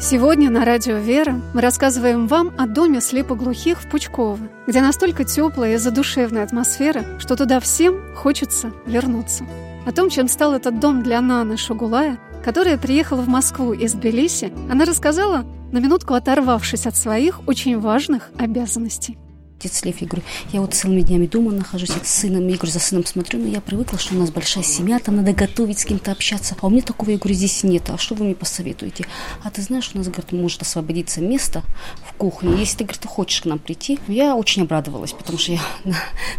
Сегодня 0.00 0.48
на 0.48 0.64
радио 0.64 0.98
«Вера» 0.98 1.40
мы 1.52 1.60
рассказываем 1.60 2.28
вам 2.28 2.52
о 2.56 2.68
доме 2.68 3.00
слепоглухих 3.00 3.80
в 3.80 3.90
Пучково, 3.90 4.38
где 4.68 4.80
настолько 4.80 5.24
теплая 5.24 5.74
и 5.74 5.78
задушевная 5.78 6.44
атмосфера, 6.44 7.04
что 7.18 7.34
туда 7.34 7.58
всем 7.58 8.14
хочется 8.14 8.70
вернуться. 8.86 9.44
О 9.84 9.90
том, 9.90 10.08
чем 10.10 10.28
стал 10.28 10.54
этот 10.54 10.78
дом 10.78 11.02
для 11.02 11.20
Наны 11.20 11.56
Шугулая, 11.56 12.18
которая 12.44 12.78
приехала 12.78 13.22
в 13.22 13.28
Москву 13.28 13.72
из 13.72 13.94
Тбилиси, 13.94 14.52
она 14.70 14.84
рассказала 14.84 15.44
на 15.72 15.80
минутку 15.80 16.14
оторвавшись 16.14 16.86
от 16.86 16.96
своих 16.96 17.40
очень 17.46 17.78
важных 17.78 18.30
обязанностей. 18.38 19.18
Отец 19.58 19.84
Лев, 19.84 20.00
я 20.00 20.06
говорю, 20.06 20.24
я 20.52 20.60
вот 20.60 20.72
целыми 20.72 21.00
днями 21.00 21.26
дома 21.26 21.50
нахожусь, 21.50 21.90
с 21.90 22.08
сыном, 22.08 22.46
я 22.46 22.54
говорю, 22.54 22.70
за 22.70 22.78
сыном 22.78 23.04
смотрю, 23.04 23.40
но 23.40 23.48
я 23.48 23.60
привыкла, 23.60 23.98
что 23.98 24.14
у 24.14 24.18
нас 24.18 24.30
большая 24.30 24.62
семья, 24.62 25.00
там 25.00 25.16
надо 25.16 25.32
готовить, 25.32 25.80
с 25.80 25.84
кем-то 25.84 26.12
общаться. 26.12 26.54
А 26.60 26.66
у 26.68 26.70
меня 26.70 26.82
такого, 26.82 27.10
я 27.10 27.18
говорю, 27.18 27.34
здесь 27.34 27.64
нет. 27.64 27.90
А 27.90 27.98
что 27.98 28.14
вы 28.14 28.26
мне 28.26 28.34
посоветуете? 28.36 29.06
А 29.42 29.50
ты 29.50 29.60
знаешь, 29.62 29.90
у 29.94 29.98
нас, 29.98 30.06
говорит, 30.06 30.30
может 30.30 30.62
освободиться 30.62 31.20
место 31.20 31.64
в 32.08 32.12
кухне. 32.12 32.54
Если 32.56 32.76
ты, 32.78 32.84
говорит, 32.84 33.04
хочешь 33.04 33.40
к 33.40 33.46
нам 33.46 33.58
прийти, 33.58 33.98
я 34.06 34.36
очень 34.36 34.62
обрадовалась, 34.62 35.12
потому 35.12 35.38
что 35.38 35.50
я 35.50 35.60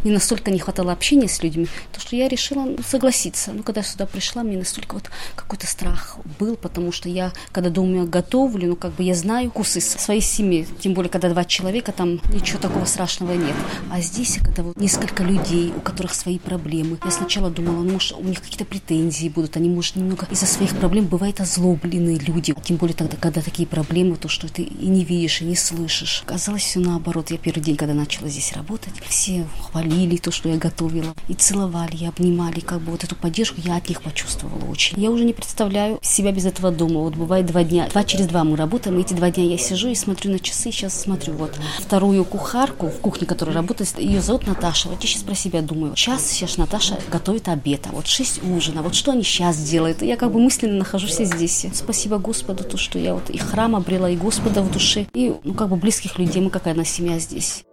не 0.06 0.12
настолько 0.12 0.50
не 0.50 0.60
хватало 0.60 0.94
общения 0.94 1.28
с 1.28 1.44
людьми, 1.44 1.68
то 1.92 2.00
что 2.00 2.16
я 2.16 2.30
решила 2.30 2.64
ну, 2.64 2.78
согласиться. 2.88 3.52
Ну, 3.52 3.64
когда 3.64 3.82
я 3.82 3.86
сюда 3.86 4.06
пришла, 4.06 4.44
мне 4.44 4.58
настолько 4.58 4.94
вот 4.94 5.10
какой-то 5.36 5.68
страх 5.68 6.20
был, 6.40 6.56
потому 6.56 6.94
что 6.94 7.10
я, 7.10 7.34
когда 7.52 7.70
дома 7.70 8.06
готовлю, 8.06 8.70
ну, 8.70 8.76
как 8.78 8.94
бы 8.94 9.04
я 9.04 9.14
знаю 9.14 9.50
вкусы 9.50 9.82
своей 9.82 10.22
семьи, 10.22 10.66
тем 10.80 10.94
более, 10.94 11.10
когда 11.10 11.30
два 11.30 11.44
человека, 11.44 11.92
там 11.92 12.22
ничего 12.32 12.60
такого 12.60 12.86
страшного 12.86 13.09
страшного 13.10 13.34
нет. 13.34 13.56
А 13.90 14.02
здесь, 14.02 14.38
когда 14.44 14.62
вот 14.62 14.78
несколько 14.78 15.24
людей, 15.24 15.74
у 15.76 15.82
которых 15.82 16.14
свои 16.14 16.38
проблемы, 16.38 16.98
я 17.04 17.12
сначала 17.12 17.50
думала, 17.50 17.82
ну, 17.82 17.94
может, 17.94 18.16
у 18.18 18.24
них 18.24 18.40
какие-то 18.40 18.66
претензии 18.66 19.30
будут, 19.30 19.58
они, 19.58 19.68
может, 19.68 19.96
немного 19.96 20.28
из-за 20.30 20.46
своих 20.46 20.78
проблем 20.78 21.08
бывают 21.08 21.42
озлобленные 21.42 22.20
люди. 22.20 22.54
Тем 22.64 22.78
более 22.78 22.96
тогда, 22.96 23.18
когда 23.18 23.42
такие 23.42 23.68
проблемы, 23.68 24.16
то, 24.16 24.28
что 24.28 24.48
ты 24.48 24.62
и 24.62 24.88
не 24.88 25.04
видишь, 25.04 25.42
и 25.42 25.46
не 25.46 25.56
слышишь. 25.56 26.24
Казалось 26.26 26.62
все 26.62 26.80
наоборот. 26.80 27.32
Я 27.32 27.38
первый 27.38 27.62
день, 27.62 27.78
когда 27.78 27.96
начала 27.96 28.30
здесь 28.30 28.54
работать, 28.54 28.94
все 29.08 29.48
хвалили 29.60 30.18
то, 30.18 30.32
что 30.32 30.50
я 30.50 30.58
готовила, 30.58 31.16
и 31.28 31.34
целовали, 31.34 31.96
и 31.96 32.06
обнимали, 32.06 32.60
как 32.60 32.82
бы 32.82 32.92
вот 32.92 33.04
эту 33.04 33.16
поддержку 33.16 33.60
я 33.64 33.78
от 33.78 33.90
них 33.90 34.04
почувствовала 34.04 34.66
очень. 34.66 35.02
Я 35.02 35.10
уже 35.10 35.26
не 35.26 35.34
представляю 35.34 35.98
себя 36.04 36.32
без 36.32 36.46
этого 36.46 36.72
дома. 36.72 37.00
Вот 37.00 37.16
бывает 37.16 37.48
два 37.48 37.64
дня, 37.64 37.88
два 37.92 38.04
через 38.04 38.28
два 38.28 38.44
мы 38.44 38.56
работаем, 38.56 39.00
эти 39.00 39.14
два 39.14 39.32
дня 39.32 39.46
я 39.46 39.58
сижу 39.58 39.90
и 39.90 39.96
смотрю 39.96 40.32
на 40.32 40.40
часы, 40.40 40.72
сейчас 40.72 41.00
смотрю 41.02 41.34
вот 41.34 41.60
вторую 41.80 42.24
кухарку 42.24 42.92
в 43.00 43.02
кухне, 43.02 43.26
которая 43.26 43.56
работает, 43.56 43.98
ее 43.98 44.22
зовут 44.22 44.46
Наташа. 44.46 44.90
Вот 44.90 45.02
я 45.02 45.08
сейчас 45.08 45.24
про 45.24 45.34
себя 45.34 45.62
думаю. 45.62 45.96
Сейчас, 45.96 46.26
сейчас 46.26 46.58
Наташа 46.58 47.00
готовит 47.10 47.48
обед, 47.48 47.88
а 47.90 47.96
вот 47.96 48.08
шесть 48.08 48.44
ужина, 48.44 48.82
вот 48.82 48.94
что 48.94 49.12
они 49.12 49.24
сейчас 49.24 49.58
делают? 49.58 50.02
Я 50.02 50.18
как 50.18 50.32
бы 50.34 50.40
мысленно 50.40 50.80
нахожусь 50.80 51.16
здесь. 51.18 51.66
Спасибо 51.74 52.18
Господу, 52.18 52.66
то, 52.66 52.78
что 52.78 53.00
я 53.00 53.14
вот 53.14 53.30
и 53.30 53.38
храм 53.38 53.76
обрела, 53.76 54.10
и 54.10 54.18
Господа 54.18 54.62
в 54.62 54.72
душе, 54.72 55.08
и 55.14 55.34
ну 55.44 55.54
как 55.54 55.70
бы 55.70 55.78
близких 55.78 56.20
людей, 56.20 56.42
мы 56.42 56.50
какая 56.50 56.74
на 56.74 56.84
семья 56.84 57.20
здесь. 57.20 57.64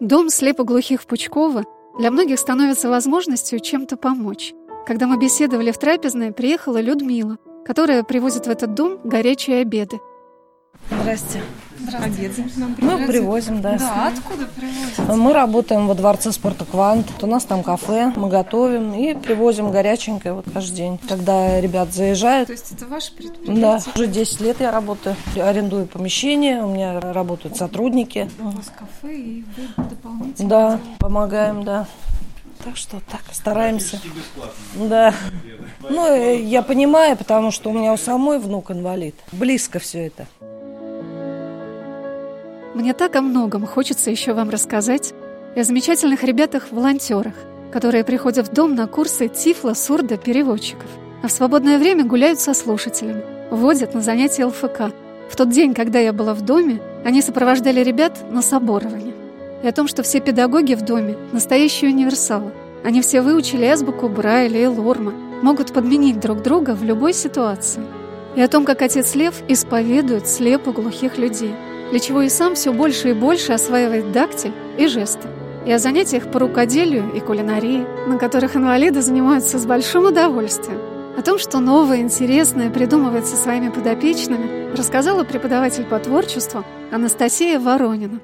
Дом 0.00 0.28
слепоглухих 0.28 1.00
в 1.00 1.06
Пучково 1.06 1.64
для 1.98 2.10
многих 2.10 2.38
становится 2.38 2.90
возможностью 2.90 3.60
чем-то 3.60 3.96
помочь. 3.96 4.52
Когда 4.86 5.06
мы 5.06 5.16
беседовали 5.16 5.70
в 5.70 5.78
трапезной, 5.78 6.32
приехала 6.32 6.80
Людмила, 6.80 7.38
которая 7.64 8.02
привозит 8.02 8.46
в 8.46 8.50
этот 8.50 8.74
дом 8.74 8.98
горячие 9.04 9.62
обеды. 9.62 9.98
Здрасте. 11.04 11.42
Здравствуйте. 11.80 12.44
Мы 12.78 13.06
привозим, 13.06 13.60
да. 13.60 13.76
Да, 13.76 14.08
откуда 14.08 14.46
привозите? 14.46 15.02
Мы 15.02 15.34
работаем 15.34 15.86
во 15.86 15.94
дворце 15.94 16.32
спорта 16.32 16.64
«Квант». 16.64 17.06
У 17.20 17.26
нас 17.26 17.44
там 17.44 17.62
кафе, 17.62 18.10
мы 18.16 18.30
готовим 18.30 18.94
и 18.94 19.12
привозим 19.12 19.70
горяченькое 19.70 20.32
вот 20.32 20.46
каждый 20.50 20.76
день. 20.76 20.98
Когда 21.06 21.60
ребят 21.60 21.92
заезжают. 21.92 22.46
То 22.46 22.52
есть 22.54 22.72
это 22.72 22.86
ваше 22.86 23.12
предприятие? 23.12 23.60
Да, 23.60 23.80
уже 23.94 24.06
10 24.06 24.40
лет 24.40 24.60
я 24.60 24.70
работаю. 24.70 25.14
Арендую 25.36 25.86
помещение, 25.88 26.64
у 26.64 26.72
меня 26.72 26.98
работают 26.98 27.58
сотрудники. 27.58 28.30
У 28.40 28.48
вас 28.48 28.72
кафе 28.74 29.14
и 29.14 29.44
вы 29.58 29.84
дополнительно? 29.84 30.48
Да, 30.48 30.80
помогаем, 31.00 31.64
да. 31.64 31.86
Так 32.64 32.78
что 32.78 32.98
так, 33.10 33.20
стараемся. 33.30 34.00
Да. 34.74 35.12
Ну, 35.82 36.06
э, 36.06 36.40
я 36.40 36.62
понимаю, 36.62 37.14
потому 37.18 37.50
что 37.50 37.68
у 37.68 37.74
меня 37.74 37.92
у 37.92 37.98
самой 37.98 38.38
внук 38.38 38.70
инвалид. 38.70 39.16
Близко 39.32 39.78
все 39.78 40.06
это. 40.06 40.26
Мне 42.74 42.92
так 42.92 43.14
о 43.14 43.20
многом 43.20 43.66
хочется 43.66 44.10
еще 44.10 44.32
вам 44.32 44.50
рассказать 44.50 45.14
и 45.54 45.60
о 45.60 45.64
замечательных 45.64 46.24
ребятах-волонтерах, 46.24 47.34
которые 47.72 48.02
приходят 48.02 48.48
в 48.48 48.52
дом 48.52 48.74
на 48.74 48.88
курсы 48.88 49.28
тифло-сурдо-переводчиков, 49.28 50.90
а 51.22 51.28
в 51.28 51.30
свободное 51.30 51.78
время 51.78 52.04
гуляют 52.04 52.40
со 52.40 52.52
слушателями, 52.52 53.22
водят 53.52 53.94
на 53.94 54.00
занятия 54.00 54.46
ЛФК. 54.46 54.92
В 55.30 55.36
тот 55.36 55.50
день, 55.50 55.72
когда 55.72 56.00
я 56.00 56.12
была 56.12 56.34
в 56.34 56.42
доме, 56.42 56.80
они 57.04 57.22
сопровождали 57.22 57.78
ребят 57.78 58.18
на 58.32 58.42
соборование. 58.42 59.14
И 59.62 59.68
о 59.68 59.72
том, 59.72 59.86
что 59.86 60.02
все 60.02 60.18
педагоги 60.18 60.74
в 60.74 60.82
доме– 60.82 61.16
настоящие 61.32 61.92
универсалы. 61.92 62.50
Они 62.82 63.02
все 63.02 63.20
выучили 63.20 63.66
азбуку 63.66 64.08
Брайля 64.08 64.64
и 64.64 64.66
Лорма, 64.66 65.12
могут 65.42 65.72
подменить 65.72 66.18
друг 66.18 66.42
друга 66.42 66.74
в 66.74 66.82
любой 66.82 67.12
ситуации. 67.12 67.82
И 68.34 68.40
о 68.40 68.48
том, 68.48 68.64
как 68.64 68.82
отец 68.82 69.14
Лев 69.14 69.44
исповедует 69.46 70.26
слепо 70.26 70.72
глухих 70.72 71.18
людей– 71.18 71.54
для 71.90 72.00
чего 72.00 72.22
и 72.22 72.28
сам 72.28 72.54
все 72.54 72.72
больше 72.72 73.10
и 73.10 73.12
больше 73.12 73.52
осваивает 73.52 74.12
дактиль 74.12 74.52
и 74.78 74.86
жесты. 74.86 75.28
И 75.66 75.72
о 75.72 75.78
занятиях 75.78 76.30
по 76.30 76.40
рукоделию 76.40 77.10
и 77.14 77.20
кулинарии, 77.20 77.86
на 78.06 78.18
которых 78.18 78.56
инвалиды 78.56 79.00
занимаются 79.00 79.58
с 79.58 79.64
большим 79.64 80.04
удовольствием. 80.06 80.78
О 81.16 81.22
том, 81.22 81.38
что 81.38 81.60
новое, 81.60 81.98
интересное 81.98 82.70
придумывает 82.70 83.26
со 83.26 83.36
своими 83.36 83.68
подопечными, 83.68 84.76
рассказала 84.76 85.24
преподаватель 85.24 85.84
по 85.84 85.98
творчеству 85.98 86.64
Анастасия 86.90 87.60
Воронина. 87.60 88.20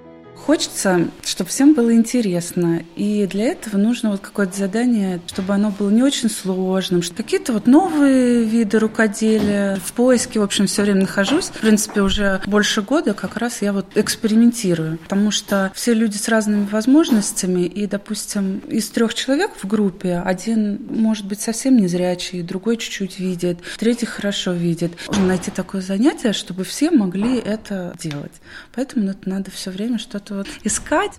Хочется, 0.47 1.09
чтобы 1.23 1.51
всем 1.51 1.75
было 1.75 1.93
интересно. 1.95 2.83
И 2.97 3.27
для 3.27 3.47
этого 3.47 3.77
нужно 3.77 4.11
вот 4.11 4.21
какое-то 4.21 4.57
задание, 4.57 5.21
чтобы 5.27 5.55
оно 5.55 5.71
было 5.71 5.91
не 5.91 6.03
очень 6.03 6.31
сложным. 6.31 7.03
Какие-то 7.17 7.53
вот 7.53 7.67
новые 7.67 8.45
виды 8.45 8.79
рукоделия. 8.79 9.77
В 9.77 9.93
поиске, 9.93 10.41
в 10.41 10.43
общем, 10.43 10.67
все 10.67 10.83
время 10.83 11.03
нахожусь. 11.03 11.47
В 11.47 11.61
принципе, 11.61 12.01
уже 12.01 12.41
больше 12.47 12.83
года 12.83 13.15
как 13.15 13.37
раз 13.37 13.63
я 13.63 13.73
вот 13.73 13.87
экспериментирую. 13.95 14.99
Потому 14.99 15.31
что 15.31 15.71
все 15.75 15.93
люди 15.93 16.17
с 16.17 16.29
разными 16.29 16.67
возможностями. 16.67 17.67
И, 17.67 17.87
допустим, 17.87 18.59
из 18.69 18.89
трех 18.89 19.15
человек 19.15 19.51
в 19.63 19.67
группе 19.67 20.23
один 20.25 20.81
может 20.89 21.27
быть 21.27 21.41
совсем 21.41 21.77
незрячий, 21.77 22.43
другой 22.43 22.79
чуть-чуть 22.79 23.19
видит, 23.19 23.59
третий 23.79 24.07
хорошо 24.07 24.53
видит. 24.53 24.93
Найти 25.19 25.51
такое 25.51 25.83
занятие, 25.83 26.33
чтобы 26.33 26.65
все 26.65 26.91
могли 26.91 27.39
это 27.39 27.95
делать. 28.01 28.33
Поэтому 28.75 29.11
это 29.11 29.29
надо 29.29 29.51
все 29.51 29.71
время 29.71 29.99
что-то 29.99 30.30
вот 30.31 30.47
искать. 30.65 31.19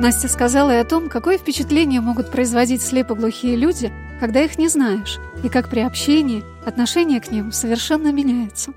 Настя 0.00 0.28
сказала 0.28 0.72
и 0.72 0.80
о 0.80 0.84
том, 0.84 1.08
какое 1.08 1.38
впечатление 1.38 2.00
могут 2.00 2.30
производить 2.30 2.82
слепоглухие 2.82 3.56
люди, 3.56 3.92
когда 4.20 4.40
их 4.42 4.58
не 4.58 4.68
знаешь, 4.68 5.18
и 5.44 5.48
как 5.48 5.68
при 5.68 5.80
общении 5.80 6.42
отношение 6.66 7.20
к 7.20 7.30
ним 7.30 7.52
совершенно 7.52 8.12
меняется. 8.12 8.72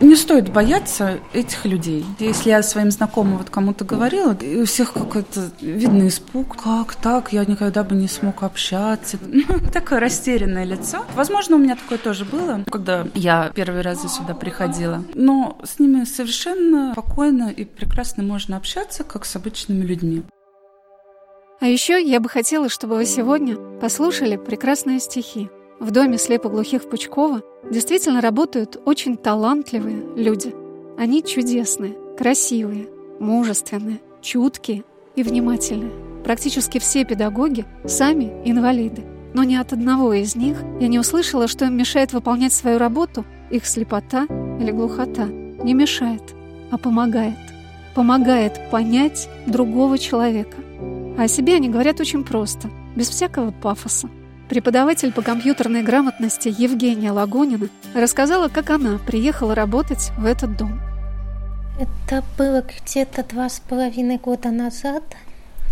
Не 0.00 0.14
стоит 0.14 0.52
бояться 0.52 1.18
этих 1.32 1.64
людей. 1.64 2.04
Если 2.18 2.50
я 2.50 2.62
своим 2.62 2.90
знакомым 2.90 3.38
вот 3.38 3.48
кому-то 3.48 3.84
говорила, 3.84 4.36
у 4.60 4.64
всех 4.66 4.92
какой-то 4.92 5.50
видно 5.60 6.08
испуг. 6.08 6.62
Как 6.62 6.94
так? 6.96 7.32
Я 7.32 7.44
никогда 7.46 7.82
бы 7.82 7.94
не 7.94 8.08
смог 8.08 8.42
общаться. 8.42 9.18
Такое 9.72 10.00
растерянное 10.00 10.64
лицо. 10.64 11.04
Возможно, 11.14 11.56
у 11.56 11.58
меня 11.58 11.76
такое 11.76 11.98
тоже 11.98 12.24
было, 12.24 12.62
когда 12.70 13.06
я 13.14 13.50
первый 13.54 13.80
раз 13.80 14.02
сюда 14.14 14.34
приходила. 14.34 15.02
Но 15.14 15.58
с 15.64 15.78
ними 15.78 16.04
совершенно 16.04 16.92
спокойно 16.92 17.50
и 17.50 17.64
прекрасно 17.64 18.22
можно 18.22 18.56
общаться, 18.56 19.02
как 19.02 19.24
с 19.24 19.34
обычными 19.36 19.82
людьми. 19.82 20.22
А 21.60 21.66
еще 21.66 22.02
я 22.02 22.20
бы 22.20 22.28
хотела, 22.28 22.68
чтобы 22.68 22.96
вы 22.96 23.06
сегодня 23.06 23.56
послушали 23.80 24.36
прекрасные 24.36 25.00
стихи. 25.00 25.48
В 25.78 25.90
доме 25.90 26.16
слепоглухих 26.16 26.88
Пучкова 26.88 27.42
действительно 27.70 28.22
работают 28.22 28.80
очень 28.86 29.18
талантливые 29.18 30.06
люди. 30.16 30.54
Они 30.96 31.22
чудесные, 31.22 31.94
красивые, 32.16 32.88
мужественные, 33.20 34.00
чуткие 34.22 34.84
и 35.16 35.22
внимательные. 35.22 35.92
Практически 36.24 36.78
все 36.78 37.04
педагоги 37.04 37.66
сами 37.84 38.32
инвалиды. 38.46 39.04
Но 39.34 39.44
ни 39.44 39.54
от 39.54 39.74
одного 39.74 40.14
из 40.14 40.34
них 40.34 40.56
я 40.80 40.88
не 40.88 40.98
услышала, 40.98 41.46
что 41.46 41.66
им 41.66 41.76
мешает 41.76 42.14
выполнять 42.14 42.54
свою 42.54 42.78
работу 42.78 43.26
их 43.50 43.66
слепота 43.66 44.24
или 44.58 44.70
глухота. 44.70 45.26
Не 45.26 45.74
мешает, 45.74 46.22
а 46.70 46.78
помогает. 46.78 47.36
Помогает 47.94 48.70
понять 48.70 49.28
другого 49.46 49.98
человека. 49.98 50.56
А 51.18 51.24
о 51.24 51.28
себе 51.28 51.56
они 51.56 51.68
говорят 51.68 52.00
очень 52.00 52.24
просто, 52.24 52.70
без 52.94 53.10
всякого 53.10 53.50
пафоса. 53.50 54.08
Преподаватель 54.48 55.12
по 55.12 55.22
компьютерной 55.22 55.82
грамотности 55.82 56.54
Евгения 56.56 57.10
Лагунина 57.10 57.68
рассказала, 57.94 58.48
как 58.48 58.70
она 58.70 58.98
приехала 58.98 59.54
работать 59.54 60.12
в 60.16 60.24
этот 60.24 60.56
дом. 60.56 60.80
Это 61.80 62.24
было 62.38 62.62
где-то 62.62 63.24
два 63.24 63.48
с 63.48 63.60
половиной 63.60 64.18
года 64.18 64.50
назад. 64.50 65.02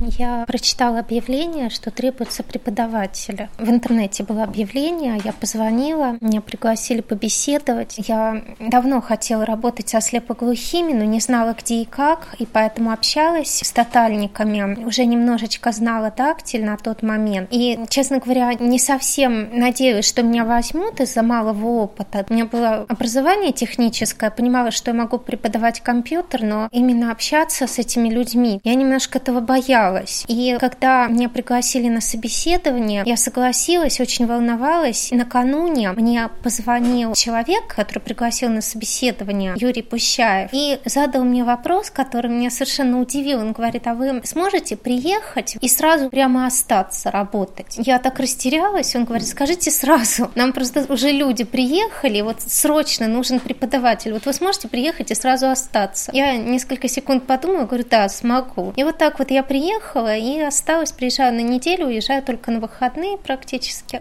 Я 0.00 0.44
прочитала 0.46 1.00
объявление, 1.00 1.70
что 1.70 1.90
требуется 1.90 2.42
преподавателя. 2.42 3.48
В 3.58 3.68
интернете 3.70 4.24
было 4.24 4.44
объявление, 4.44 5.20
я 5.24 5.32
позвонила, 5.32 6.16
меня 6.20 6.40
пригласили 6.40 7.00
побеседовать. 7.00 7.94
Я 7.98 8.42
давно 8.58 9.00
хотела 9.00 9.46
работать 9.46 9.88
со 9.88 10.00
слепоглухими, 10.00 10.92
но 10.92 11.04
не 11.04 11.20
знала, 11.20 11.54
где 11.58 11.82
и 11.82 11.84
как, 11.84 12.34
и 12.38 12.46
поэтому 12.46 12.92
общалась 12.92 13.60
с 13.62 13.72
тотальниками. 13.72 14.84
Уже 14.84 15.04
немножечко 15.04 15.72
знала 15.72 16.10
тактиль 16.10 16.64
на 16.64 16.76
тот 16.76 17.02
момент. 17.02 17.48
И, 17.50 17.78
честно 17.88 18.18
говоря, 18.18 18.54
не 18.54 18.78
совсем 18.78 19.56
надеялась, 19.56 20.08
что 20.08 20.22
меня 20.22 20.44
возьмут 20.44 21.00
из-за 21.00 21.22
малого 21.22 21.66
опыта. 21.82 22.26
У 22.28 22.34
меня 22.34 22.46
было 22.46 22.86
образование 22.88 23.52
техническое, 23.52 24.30
понимала, 24.30 24.70
что 24.70 24.90
я 24.90 24.96
могу 24.96 25.18
преподавать 25.18 25.80
компьютер, 25.80 26.42
но 26.42 26.68
именно 26.72 27.12
общаться 27.12 27.66
с 27.66 27.78
этими 27.78 28.08
людьми. 28.08 28.60
Я 28.64 28.74
немножко 28.74 29.18
этого 29.18 29.40
боялась 29.40 29.83
боялась. 29.84 30.24
И 30.28 30.56
когда 30.60 31.06
меня 31.06 31.28
пригласили 31.28 31.88
на 31.88 32.00
собеседование, 32.00 33.02
я 33.06 33.16
согласилась, 33.16 34.00
очень 34.00 34.26
волновалась. 34.26 35.12
И 35.12 35.16
накануне 35.16 35.92
мне 35.92 36.28
позвонил 36.42 37.14
человек, 37.14 37.74
который 37.74 38.00
пригласил 38.00 38.48
на 38.48 38.60
собеседование, 38.60 39.54
Юрий 39.56 39.82
Пущаев, 39.82 40.50
и 40.52 40.78
задал 40.84 41.24
мне 41.24 41.44
вопрос, 41.44 41.90
который 41.90 42.30
меня 42.30 42.50
совершенно 42.50 43.00
удивил. 43.00 43.40
Он 43.40 43.52
говорит, 43.52 43.86
а 43.86 43.94
вы 43.94 44.20
сможете 44.24 44.76
приехать 44.76 45.56
и 45.60 45.68
сразу 45.68 46.10
прямо 46.10 46.46
остаться 46.46 47.10
работать? 47.10 47.76
Я 47.78 47.98
так 47.98 48.18
растерялась. 48.18 48.94
Он 48.96 49.04
говорит, 49.04 49.28
скажите 49.28 49.70
сразу, 49.70 50.30
нам 50.34 50.52
просто 50.52 50.86
уже 50.92 51.10
люди 51.10 51.44
приехали, 51.44 52.20
вот 52.20 52.40
срочно 52.40 53.08
нужен 53.08 53.40
преподаватель. 53.40 54.12
Вот 54.12 54.26
вы 54.26 54.32
сможете 54.32 54.68
приехать 54.68 55.10
и 55.10 55.14
сразу 55.14 55.48
остаться? 55.48 56.10
Я 56.14 56.36
несколько 56.36 56.88
секунд 56.88 57.26
подумала, 57.26 57.64
говорю, 57.64 57.84
да, 57.88 58.08
смогу. 58.08 58.72
И 58.76 58.84
вот 58.84 58.98
так 58.98 59.18
вот 59.18 59.30
я 59.30 59.42
приехала, 59.42 59.73
приехала 59.74 60.16
и 60.16 60.40
осталась, 60.40 60.92
приезжаю 60.92 61.34
на 61.34 61.40
неделю, 61.40 61.86
уезжаю 61.86 62.22
только 62.22 62.50
на 62.50 62.60
выходные 62.60 63.18
практически. 63.18 64.00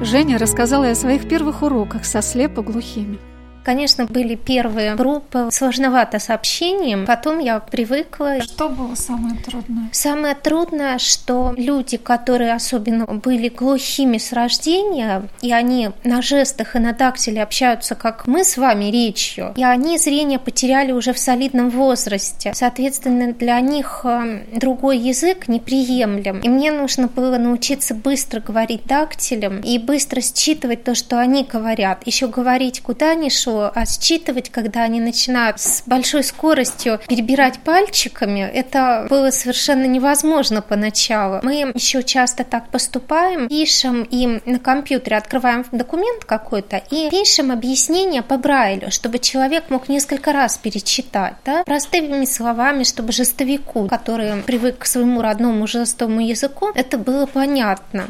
Женя 0.00 0.38
рассказала 0.38 0.88
о 0.90 0.94
своих 0.94 1.28
первых 1.28 1.62
уроках 1.62 2.04
со 2.04 2.22
слепоглухими. 2.22 3.18
Конечно, 3.66 4.04
были 4.04 4.36
первые 4.36 4.94
группы, 4.94 5.48
сложновато 5.50 6.20
с 6.20 6.30
общением, 6.30 7.04
потом 7.04 7.40
я 7.40 7.58
привыкла. 7.58 8.40
Что 8.40 8.68
было 8.68 8.94
самое 8.94 9.34
трудное? 9.44 9.88
Самое 9.90 10.36
трудное, 10.36 10.98
что 10.98 11.52
люди, 11.56 11.96
которые 11.96 12.52
особенно 12.52 13.06
были 13.06 13.48
глухими 13.48 14.18
с 14.18 14.32
рождения, 14.32 15.24
и 15.42 15.52
они 15.52 15.90
на 16.04 16.22
жестах 16.22 16.76
и 16.76 16.78
на 16.78 16.92
дактиле 16.92 17.42
общаются, 17.42 17.96
как 17.96 18.28
мы 18.28 18.44
с 18.44 18.56
вами, 18.56 18.84
речью, 18.84 19.52
и 19.56 19.64
они 19.64 19.98
зрение 19.98 20.38
потеряли 20.38 20.92
уже 20.92 21.12
в 21.12 21.18
солидном 21.18 21.70
возрасте. 21.70 22.52
Соответственно, 22.54 23.32
для 23.32 23.58
них 23.58 24.02
э, 24.04 24.44
другой 24.54 24.98
язык 24.98 25.48
неприемлем. 25.48 26.38
И 26.38 26.48
мне 26.48 26.70
нужно 26.70 27.08
было 27.08 27.36
научиться 27.36 27.96
быстро 27.96 28.38
говорить 28.38 28.86
дактилем 28.86 29.58
и 29.58 29.78
быстро 29.78 30.20
считывать 30.20 30.84
то, 30.84 30.94
что 30.94 31.18
они 31.18 31.42
говорят. 31.42 32.06
Еще 32.06 32.28
говорить, 32.28 32.80
куда 32.80 33.16
ни 33.16 33.28
шел, 33.28 33.55
а 33.62 33.86
считывать, 33.86 34.50
когда 34.50 34.82
они 34.82 35.00
начинают 35.00 35.60
с 35.60 35.82
большой 35.86 36.22
скоростью 36.24 37.00
перебирать 37.08 37.58
пальчиками, 37.60 38.40
это 38.40 39.06
было 39.08 39.30
совершенно 39.30 39.84
невозможно 39.84 40.62
поначалу. 40.62 41.40
Мы 41.42 41.72
еще 41.74 42.02
часто 42.02 42.44
так 42.44 42.68
поступаем, 42.68 43.48
пишем 43.48 44.02
им 44.02 44.40
на 44.44 44.58
компьютере, 44.58 45.16
открываем 45.16 45.64
документ 45.72 46.24
какой-то 46.24 46.82
и 46.90 47.10
пишем 47.10 47.50
объяснение 47.50 48.22
по 48.22 48.36
Брайлю, 48.36 48.90
чтобы 48.90 49.18
человек 49.18 49.70
мог 49.70 49.88
несколько 49.88 50.32
раз 50.32 50.58
перечитать, 50.58 51.34
да, 51.44 51.64
простыми 51.64 52.24
словами, 52.24 52.84
чтобы 52.84 53.12
жестовику, 53.12 53.88
который 53.88 54.42
привык 54.42 54.78
к 54.78 54.86
своему 54.86 55.22
родному 55.22 55.66
жестовому 55.66 56.20
языку, 56.20 56.70
это 56.74 56.98
было 56.98 57.26
понятно. 57.26 58.08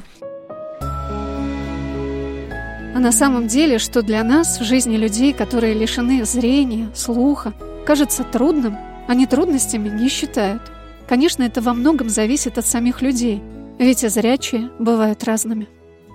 А 2.96 2.98
на 2.98 3.12
самом 3.12 3.46
деле, 3.46 3.78
что 3.78 4.00
для 4.00 4.24
нас 4.24 4.59
в 4.59 4.64
жизни 4.64 4.96
людей, 4.96 5.35
которые 5.35 5.74
лишены 5.74 6.24
зрения, 6.24 6.88
слуха, 6.94 7.52
кажется 7.85 8.24
трудным, 8.24 8.78
они 9.06 9.26
трудностями 9.26 9.90
не 9.90 10.09
считают. 10.09 10.62
Конечно, 11.06 11.42
это 11.42 11.61
во 11.61 11.74
многом 11.74 12.09
зависит 12.09 12.56
от 12.56 12.64
самих 12.64 13.02
людей, 13.02 13.42
ведь 13.78 14.02
и 14.02 14.09
зрячие 14.09 14.70
бывают 14.78 15.24
разными. 15.24 15.68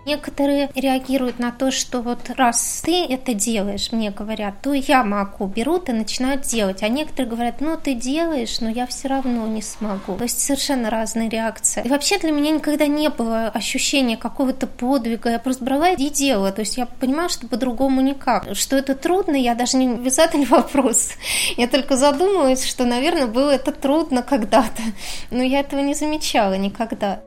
Некоторые 0.05 0.69
реагируют 0.75 1.37
на 1.37 1.51
то, 1.51 1.69
что 1.69 2.01
вот 2.01 2.31
раз 2.35 2.81
ты 2.83 3.05
это 3.05 3.33
делаешь, 3.33 3.91
мне 3.91 4.09
говорят, 4.09 4.55
то 4.61 4.73
я 4.73 5.03
могу, 5.03 5.45
берут 5.45 5.89
и 5.89 5.91
начинают 5.91 6.41
делать. 6.41 6.81
А 6.81 6.87
некоторые 6.87 7.29
говорят, 7.29 7.61
ну 7.61 7.77
ты 7.77 7.93
делаешь, 7.93 8.59
но 8.61 8.69
я 8.69 8.87
все 8.87 9.07
равно 9.07 9.45
не 9.47 9.61
смогу. 9.61 10.15
То 10.15 10.23
есть 10.23 10.39
совершенно 10.39 10.89
разные 10.89 11.29
реакции. 11.29 11.83
И 11.85 11.89
вообще 11.89 12.17
для 12.17 12.31
меня 12.31 12.51
никогда 12.51 12.87
не 12.87 13.09
было 13.09 13.49
ощущения 13.49 14.17
какого-то 14.17 14.65
подвига. 14.65 15.29
Я 15.29 15.39
просто 15.39 15.63
брала 15.63 15.89
и 15.89 16.09
делала. 16.09 16.51
То 16.51 16.61
есть 16.61 16.77
я 16.77 16.85
понимаю, 16.85 17.29
что 17.29 17.47
по-другому 17.47 18.01
никак. 18.01 18.55
Что 18.55 18.77
это 18.77 18.95
трудно, 18.95 19.35
я 19.35 19.53
даже 19.53 19.77
не 19.77 20.09
задали 20.09 20.45
вопрос. 20.45 21.11
Я 21.57 21.67
только 21.67 21.95
задумалась, 21.95 22.65
что, 22.65 22.85
наверное, 22.85 23.27
было 23.27 23.51
это 23.51 23.71
трудно 23.71 24.23
когда-то. 24.23 24.81
Но 25.29 25.43
я 25.43 25.59
этого 25.59 25.81
не 25.81 25.93
замечала 25.93 26.55
никогда. 26.57 27.21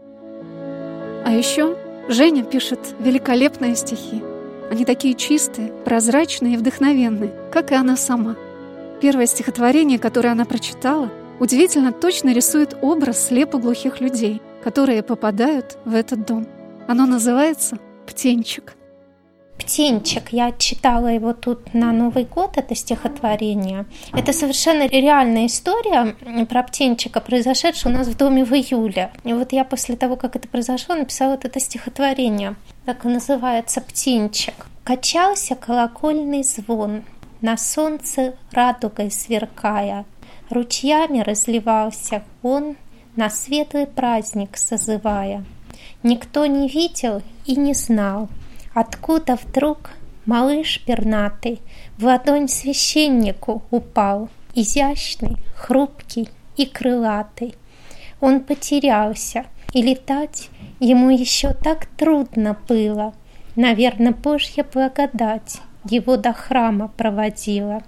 А 1.25 1.31
еще 1.31 1.77
Женя 2.09 2.45
пишет 2.45 2.81
великолепные 3.01 3.75
стихи. 3.77 4.23
Они 4.71 4.85
такие 4.85 5.15
чистые, 5.15 5.73
прозрачные 5.85 6.55
и 6.55 6.57
вдохновенные, 6.57 7.33
как 7.51 7.73
и 7.73 7.75
она 7.75 7.97
сама. 7.97 8.37
Первое 9.01 9.27
стихотворение, 9.27 9.99
которое 9.99 10.31
она 10.31 10.45
прочитала, 10.45 11.11
удивительно 11.41 11.93
точно 11.93 12.33
рисует 12.35 12.77
образ 12.83 13.29
слепоглухих 13.29 14.01
людей, 14.01 14.43
которые 14.63 15.03
попадают 15.03 15.79
в 15.85 15.95
этот 15.95 16.27
дом. 16.27 16.47
Оно 16.87 17.07
называется 17.07 17.79
«Птенчик». 18.07 18.75
«Птенчик». 19.65 20.33
Я 20.33 20.53
читала 20.53 21.09
его 21.09 21.33
тут 21.33 21.75
на 21.75 21.93
Новый 21.93 22.25
год, 22.25 22.57
это 22.57 22.75
стихотворение. 22.75 23.87
Это 24.13 24.33
совершенно 24.33 24.87
реальная 24.87 25.47
история 25.47 26.15
про 26.47 26.63
птенчика, 26.63 27.21
произошедшая 27.21 27.93
у 27.93 27.97
нас 27.97 28.07
в 28.07 28.17
доме 28.17 28.45
в 28.45 28.53
июле. 28.53 29.11
И 29.25 29.33
вот 29.33 29.53
я 29.53 29.65
после 29.65 29.97
того, 29.97 30.17
как 30.17 30.37
это 30.37 30.49
произошло, 30.49 30.95
написала 30.95 31.33
вот 31.33 31.45
это 31.45 31.61
стихотворение. 31.61 32.57
Так 32.85 33.05
называется 33.05 33.81
«Птенчик». 33.81 34.55
Качался 34.85 35.55
колокольный 35.55 36.43
звон, 36.43 37.05
на 37.41 37.57
солнце 37.57 38.35
радугой 38.53 39.11
сверкая, 39.11 40.05
Ручьями 40.51 41.21
разливался 41.21 42.23
он, 42.43 42.77
на 43.17 43.31
светлый 43.31 43.87
праздник 43.87 44.57
созывая. 44.57 45.45
Никто 46.03 46.47
не 46.47 46.69
видел 46.69 47.23
и 47.47 47.57
не 47.57 47.73
знал, 47.73 48.29
Откуда 48.75 49.37
вдруг 49.37 49.91
малыш 50.27 50.83
пернатый 50.85 51.63
в 51.97 52.05
ладонь 52.05 52.49
священнику 52.49 53.63
упал, 53.71 54.29
изящный, 54.55 55.37
хрупкий 55.55 56.29
и 56.57 56.67
крылатый. 56.67 57.55
Он 58.21 58.41
потерялся, 58.41 59.45
и 59.73 59.81
летать 59.81 60.51
ему 60.81 61.11
еще 61.11 61.53
так 61.53 61.87
трудно 61.87 62.59
было. 62.69 63.15
Наверное, 63.55 64.13
Божья 64.13 64.65
благодать 64.65 65.61
его 65.89 66.17
до 66.17 66.33
храма 66.33 66.89
проводила. 66.89 67.83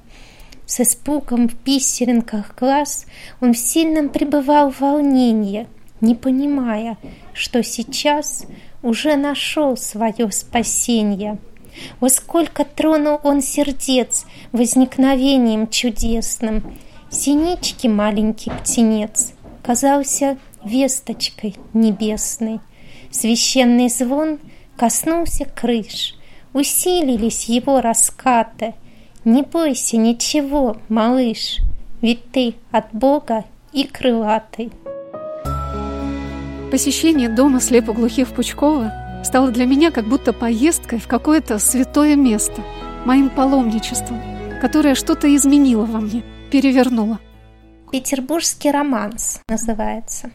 С 0.66 0.81
испугом 0.81 1.49
в 1.49 1.57
писеринках 1.57 2.55
глаз 2.57 3.07
он 3.40 3.55
в 3.55 3.59
сильном 3.59 4.09
пребывал 4.09 4.70
волнении, 4.70 5.66
не 6.01 6.14
понимая, 6.14 6.96
что 7.33 7.62
сейчас 7.62 8.46
уже 8.87 9.16
нашел 9.16 9.77
свое 9.77 10.31
спасение. 10.31 11.38
Во 11.99 12.09
сколько 12.09 12.64
тронул 12.64 13.18
он 13.25 13.42
сердец 13.42 14.27
возникновением 14.53 15.68
чудесным. 15.68 16.79
Синички 17.11 17.88
маленький 17.88 18.51
птенец 18.51 19.33
казался 19.62 20.38
весточкой 20.64 21.57
небесной. 21.75 22.61
Священный 23.11 23.88
звон 23.88 24.38
коснулся 24.77 25.46
крыш, 25.46 26.14
усилились 26.53 27.49
его 27.49 27.81
раскаты. 27.81 28.75
Не 29.25 29.42
бойся 29.42 29.96
ничего, 29.96 30.77
малыш, 30.88 31.59
ведь 32.01 32.31
ты 32.31 32.55
от 32.70 32.92
Бога 32.92 33.44
и 33.72 33.83
крылатый. 33.85 34.70
Посещение 36.70 37.29
дома 37.29 37.61
слепоглухих 37.61 38.29
Пучкова 38.35 39.22
стало 39.24 39.52
для 39.52 39.66
меня 39.66 39.92
как 39.92 40.09
будто 40.09 40.33
поездкой 40.33 40.98
в 40.98 41.07
какое-то 41.07 41.61
святое 41.61 42.16
место, 42.16 42.61
моим 43.05 43.31
паломничеством, 43.31 44.20
которое 44.61 44.96
что-то 44.96 45.33
изменило 45.35 45.85
во 45.85 46.00
мне, 46.00 46.24
перевернуло. 46.50 47.20
Петербургский 47.92 48.72
романс 48.72 49.40
называется. 49.48 50.33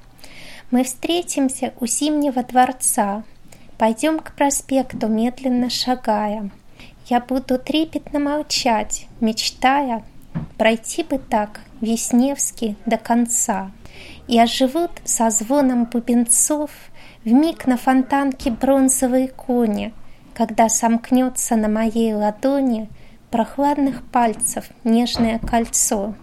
Мы 0.71 0.85
встретимся 0.85 1.73
у 1.81 1.85
Зимнего 1.85 2.43
дворца. 2.43 3.23
Пойдем 3.77 4.19
к 4.19 4.33
проспекту, 4.33 5.09
медленно 5.09 5.69
шагая. 5.69 6.49
Я 7.07 7.19
буду 7.19 7.59
трепетно 7.59 8.19
молчать, 8.19 9.07
мечтая 9.19 10.05
пройти 10.57 11.03
бы 11.03 11.17
так 11.17 11.59
Весневский 11.81 12.77
до 12.85 12.97
конца 12.97 13.71
и 14.27 14.39
оживут 14.39 14.91
со 15.03 15.29
звоном 15.29 15.85
бубенцов 15.85 16.71
миг 17.25 17.67
на 17.67 17.77
фонтанке 17.77 18.51
бронзовые 18.51 19.27
кони, 19.27 19.93
когда 20.33 20.69
сомкнется 20.69 21.55
на 21.55 21.67
моей 21.67 22.13
ладони 22.13 22.89
прохладных 23.29 24.03
пальцев 24.03 24.69
нежное 24.83 25.39
кольцо. 25.39 26.15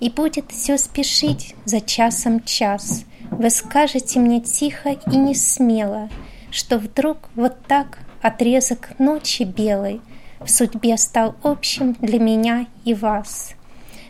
И 0.00 0.10
будет 0.10 0.50
все 0.50 0.78
спешить 0.78 1.54
за 1.64 1.80
часом 1.80 2.42
час. 2.42 3.04
Вы 3.30 3.50
скажете 3.50 4.18
мне 4.18 4.40
тихо 4.40 4.90
и 4.90 5.16
не 5.16 5.34
смело, 5.34 6.10
что 6.50 6.78
вдруг 6.78 7.30
вот 7.34 7.64
так 7.66 7.98
отрезок 8.20 8.90
ночи 8.98 9.44
белой 9.44 10.00
в 10.40 10.50
судьбе 10.50 10.96
стал 10.96 11.36
общим 11.42 11.94
для 12.00 12.18
меня 12.18 12.66
и 12.84 12.94
вас. 12.94 13.54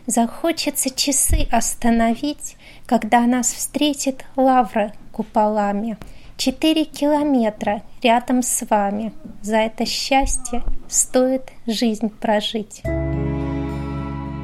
Захочется 0.05 0.89
часы 0.89 1.47
остановить, 1.51 2.57
когда 2.93 3.21
нас 3.21 3.51
встретит 3.51 4.23
лавра 4.35 4.93
куполами. 5.11 5.97
Четыре 6.37 6.85
километра 6.85 7.81
рядом 8.03 8.43
с 8.43 8.63
вами. 8.69 9.13
За 9.41 9.57
это 9.57 9.83
счастье 9.83 10.61
стоит 10.87 11.41
жизнь 11.65 12.11
прожить. 12.11 12.83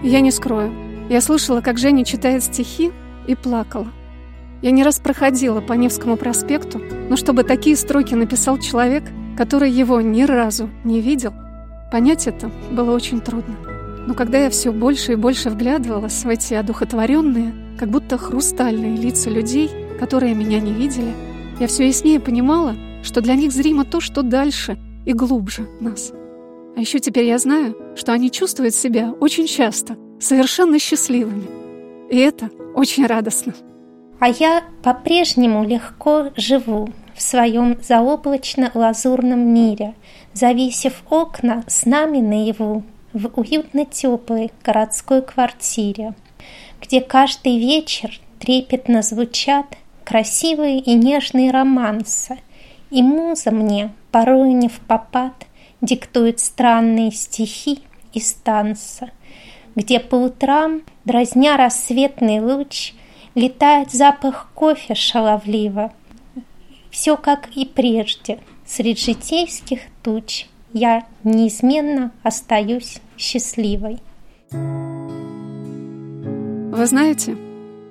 Я 0.02 0.22
не 0.22 0.32
скрою. 0.32 0.74
Я 1.12 1.22
слышала, 1.22 1.62
как 1.62 1.78
Женя 1.78 2.04
читает 2.04 2.44
стихи 2.44 2.92
и 3.28 3.36
плакала. 3.36 3.90
Я 4.64 4.72
не 4.72 4.84
раз 4.84 4.98
проходила 4.98 5.62
по 5.62 5.74
Невскому 5.74 6.18
проспекту, 6.18 6.82
но 7.08 7.18
чтобы 7.18 7.44
такие 7.44 7.76
строки 7.76 8.16
написал 8.16 8.58
человек, 8.58 9.04
который 9.38 9.70
его 9.70 10.02
ни 10.02 10.24
разу 10.24 10.72
не 10.84 11.02
видел, 11.02 11.36
понять 11.92 12.26
это 12.26 12.50
было 12.72 12.96
очень 12.96 13.22
трудно. 13.22 13.58
Но 14.08 14.16
когда 14.16 14.40
я 14.40 14.50
все 14.50 14.72
больше 14.72 15.12
и 15.12 15.18
больше 15.18 15.52
вглядывалась 15.52 16.24
в 16.24 16.28
эти 16.28 16.56
одухотворенные, 16.56 17.54
как 17.80 17.90
будто 17.90 18.18
хрустальные 18.18 18.98
лица 18.98 19.30
людей, 19.30 19.72
которые 20.00 20.36
меня 20.36 20.60
не 20.60 20.74
видели, 20.74 21.14
я 21.62 21.68
все 21.68 21.88
яснее 21.88 22.20
понимала, 22.20 22.76
что 23.04 23.22
для 23.22 23.36
них 23.36 23.54
зримо 23.54 23.86
то, 23.86 24.02
что 24.02 24.22
дальше 24.22 24.78
и 25.06 25.14
глубже 25.14 25.66
нас. 25.80 26.12
А 26.76 26.82
еще 26.82 27.00
теперь 27.00 27.24
я 27.24 27.38
знаю, 27.38 27.78
что 27.96 28.12
они 28.12 28.32
чувствуют 28.32 28.76
себя 28.76 29.14
очень 29.22 29.48
часто 29.48 29.96
совершенно 30.20 30.78
счастливыми. 30.78 31.48
И 32.10 32.18
это 32.18 32.50
очень 32.76 33.06
радостно. 33.06 33.54
А 34.20 34.28
я 34.28 34.66
по-прежнему 34.84 35.64
легко 35.64 36.32
живу 36.36 36.90
в 37.16 37.22
своем 37.22 37.78
заоблачно-лазурном 37.82 39.40
мире, 39.40 39.96
зависев 40.34 41.02
окна 41.10 41.64
с 41.68 41.86
нами 41.86 42.20
наяву 42.20 42.84
в 43.14 43.40
уютно 43.40 43.86
теплой 43.86 44.52
городской 44.66 45.22
квартире, 45.22 46.14
где 46.82 47.02
каждый 47.02 47.58
вечер 47.60 48.20
трепетно 48.40 49.02
звучат 49.02 49.66
красивые 50.04 50.80
и 50.80 50.94
нежные 50.94 51.52
романсы, 51.52 52.40
и 52.90 53.04
муза 53.04 53.52
мне, 53.52 53.94
порой 54.12 54.54
не 54.54 54.68
в 54.70 54.80
попад, 54.80 55.34
диктует 55.82 56.40
странные 56.40 57.12
стихи 57.12 57.80
из 58.14 58.34
танца, 58.34 59.12
где 59.76 60.00
по 60.00 60.16
утрам, 60.16 60.82
дразня 61.06 61.58
рассветный 61.58 62.40
луч, 62.40 62.94
летает 63.36 63.92
запах 63.92 64.50
кофе 64.56 64.96
шаловливо. 64.96 65.94
Все 66.90 67.18
как 67.18 67.50
и 67.56 67.66
прежде, 67.66 68.40
среди 68.66 69.00
житейских 69.00 69.82
туч– 70.02 70.48
я 70.74 71.06
неизменно 71.24 72.12
остаюсь 72.24 73.00
счастливой. 73.18 74.00
Вы 76.72 76.86
знаете, 76.86 77.36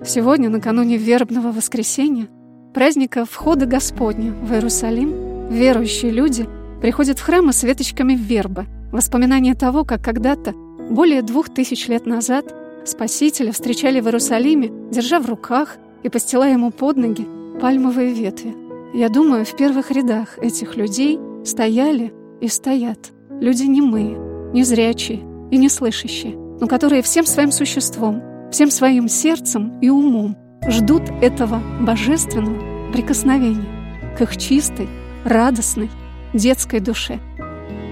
сегодня, 0.05 0.49
накануне 0.49 0.99
вербного 0.99 1.51
воскресенья, 1.51 2.29
праздника 2.73 3.25
входа 3.25 3.67
Господня 3.67 4.31
в 4.31 4.53
Иерусалим, 4.53 5.49
верующие 5.51 6.13
люди 6.13 6.47
приходят 6.81 7.19
в 7.19 7.23
храмы 7.23 7.53
с 7.53 7.65
веточками 7.65 8.15
вербы, 8.15 8.67
воспоминание 8.93 9.57
того, 9.57 9.85
как 9.85 10.05
когда-то, 10.05 10.53
более 10.91 11.23
двух 11.23 11.49
тысяч 11.49 11.89
лет 11.89 12.07
назад, 12.07 12.55
Спасителя 12.85 13.51
встречали 13.51 13.99
в 13.99 14.07
Иерусалиме, 14.07 14.71
держа 14.93 15.19
в 15.19 15.27
руках 15.27 15.77
и 16.05 16.09
постилая 16.09 16.53
ему 16.53 16.71
под 16.71 16.99
ноги 16.99 17.27
пальмовые 17.61 18.13
ветви. 18.13 18.55
Я 18.95 19.09
думаю, 19.09 19.45
в 19.45 19.57
первых 19.57 19.91
рядах 19.91 20.39
этих 20.39 20.77
людей 20.77 21.19
стояли 21.45 22.13
и 22.41 22.47
стоят. 22.47 23.11
Люди 23.41 23.65
немые, 23.65 24.17
незрячие 24.53 25.19
и 25.51 25.57
неслышащие, 25.57 26.37
но 26.61 26.69
которые 26.69 27.03
всем 27.03 27.27
своим 27.27 27.51
существом, 27.51 28.23
всем 28.51 28.71
своим 28.71 29.09
сердцем 29.09 29.79
и 29.81 29.91
умом 29.91 30.37
ждут 30.69 31.03
этого 31.21 31.61
божественного 31.81 32.93
прикосновения 32.93 34.15
к 34.17 34.23
их 34.23 34.37
чистой, 34.37 34.89
радостной, 35.25 35.91
детской 36.33 36.81
душе. 36.81 37.21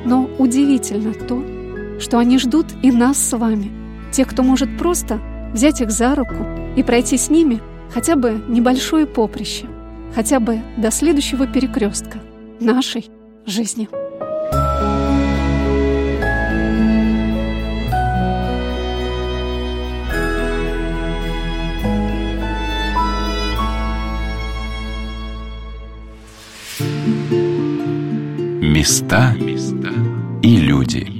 Но 0.04 0.28
удивительно 0.38 1.12
то, 1.12 1.42
что 2.00 2.18
они 2.18 2.38
ждут 2.38 2.66
и 2.82 2.90
нас 2.90 3.18
с 3.18 3.36
вами, 3.36 3.70
тех, 4.12 4.28
кто 4.28 4.42
может 4.42 4.76
просто 4.78 5.20
взять 5.52 5.80
их 5.80 5.90
за 5.90 6.14
руку 6.14 6.34
и 6.76 6.82
пройти 6.82 7.16
с 7.16 7.30
ними 7.30 7.60
хотя 7.92 8.16
бы 8.16 8.42
небольшое 8.48 9.06
поприще, 9.06 9.66
хотя 10.14 10.40
бы 10.40 10.60
до 10.76 10.90
следующего 10.90 11.46
перекрестка 11.46 12.18
нашей 12.60 13.10
жизни. 13.46 13.88
Места 28.76 29.34
и 30.42 30.58
люди. 30.58 31.15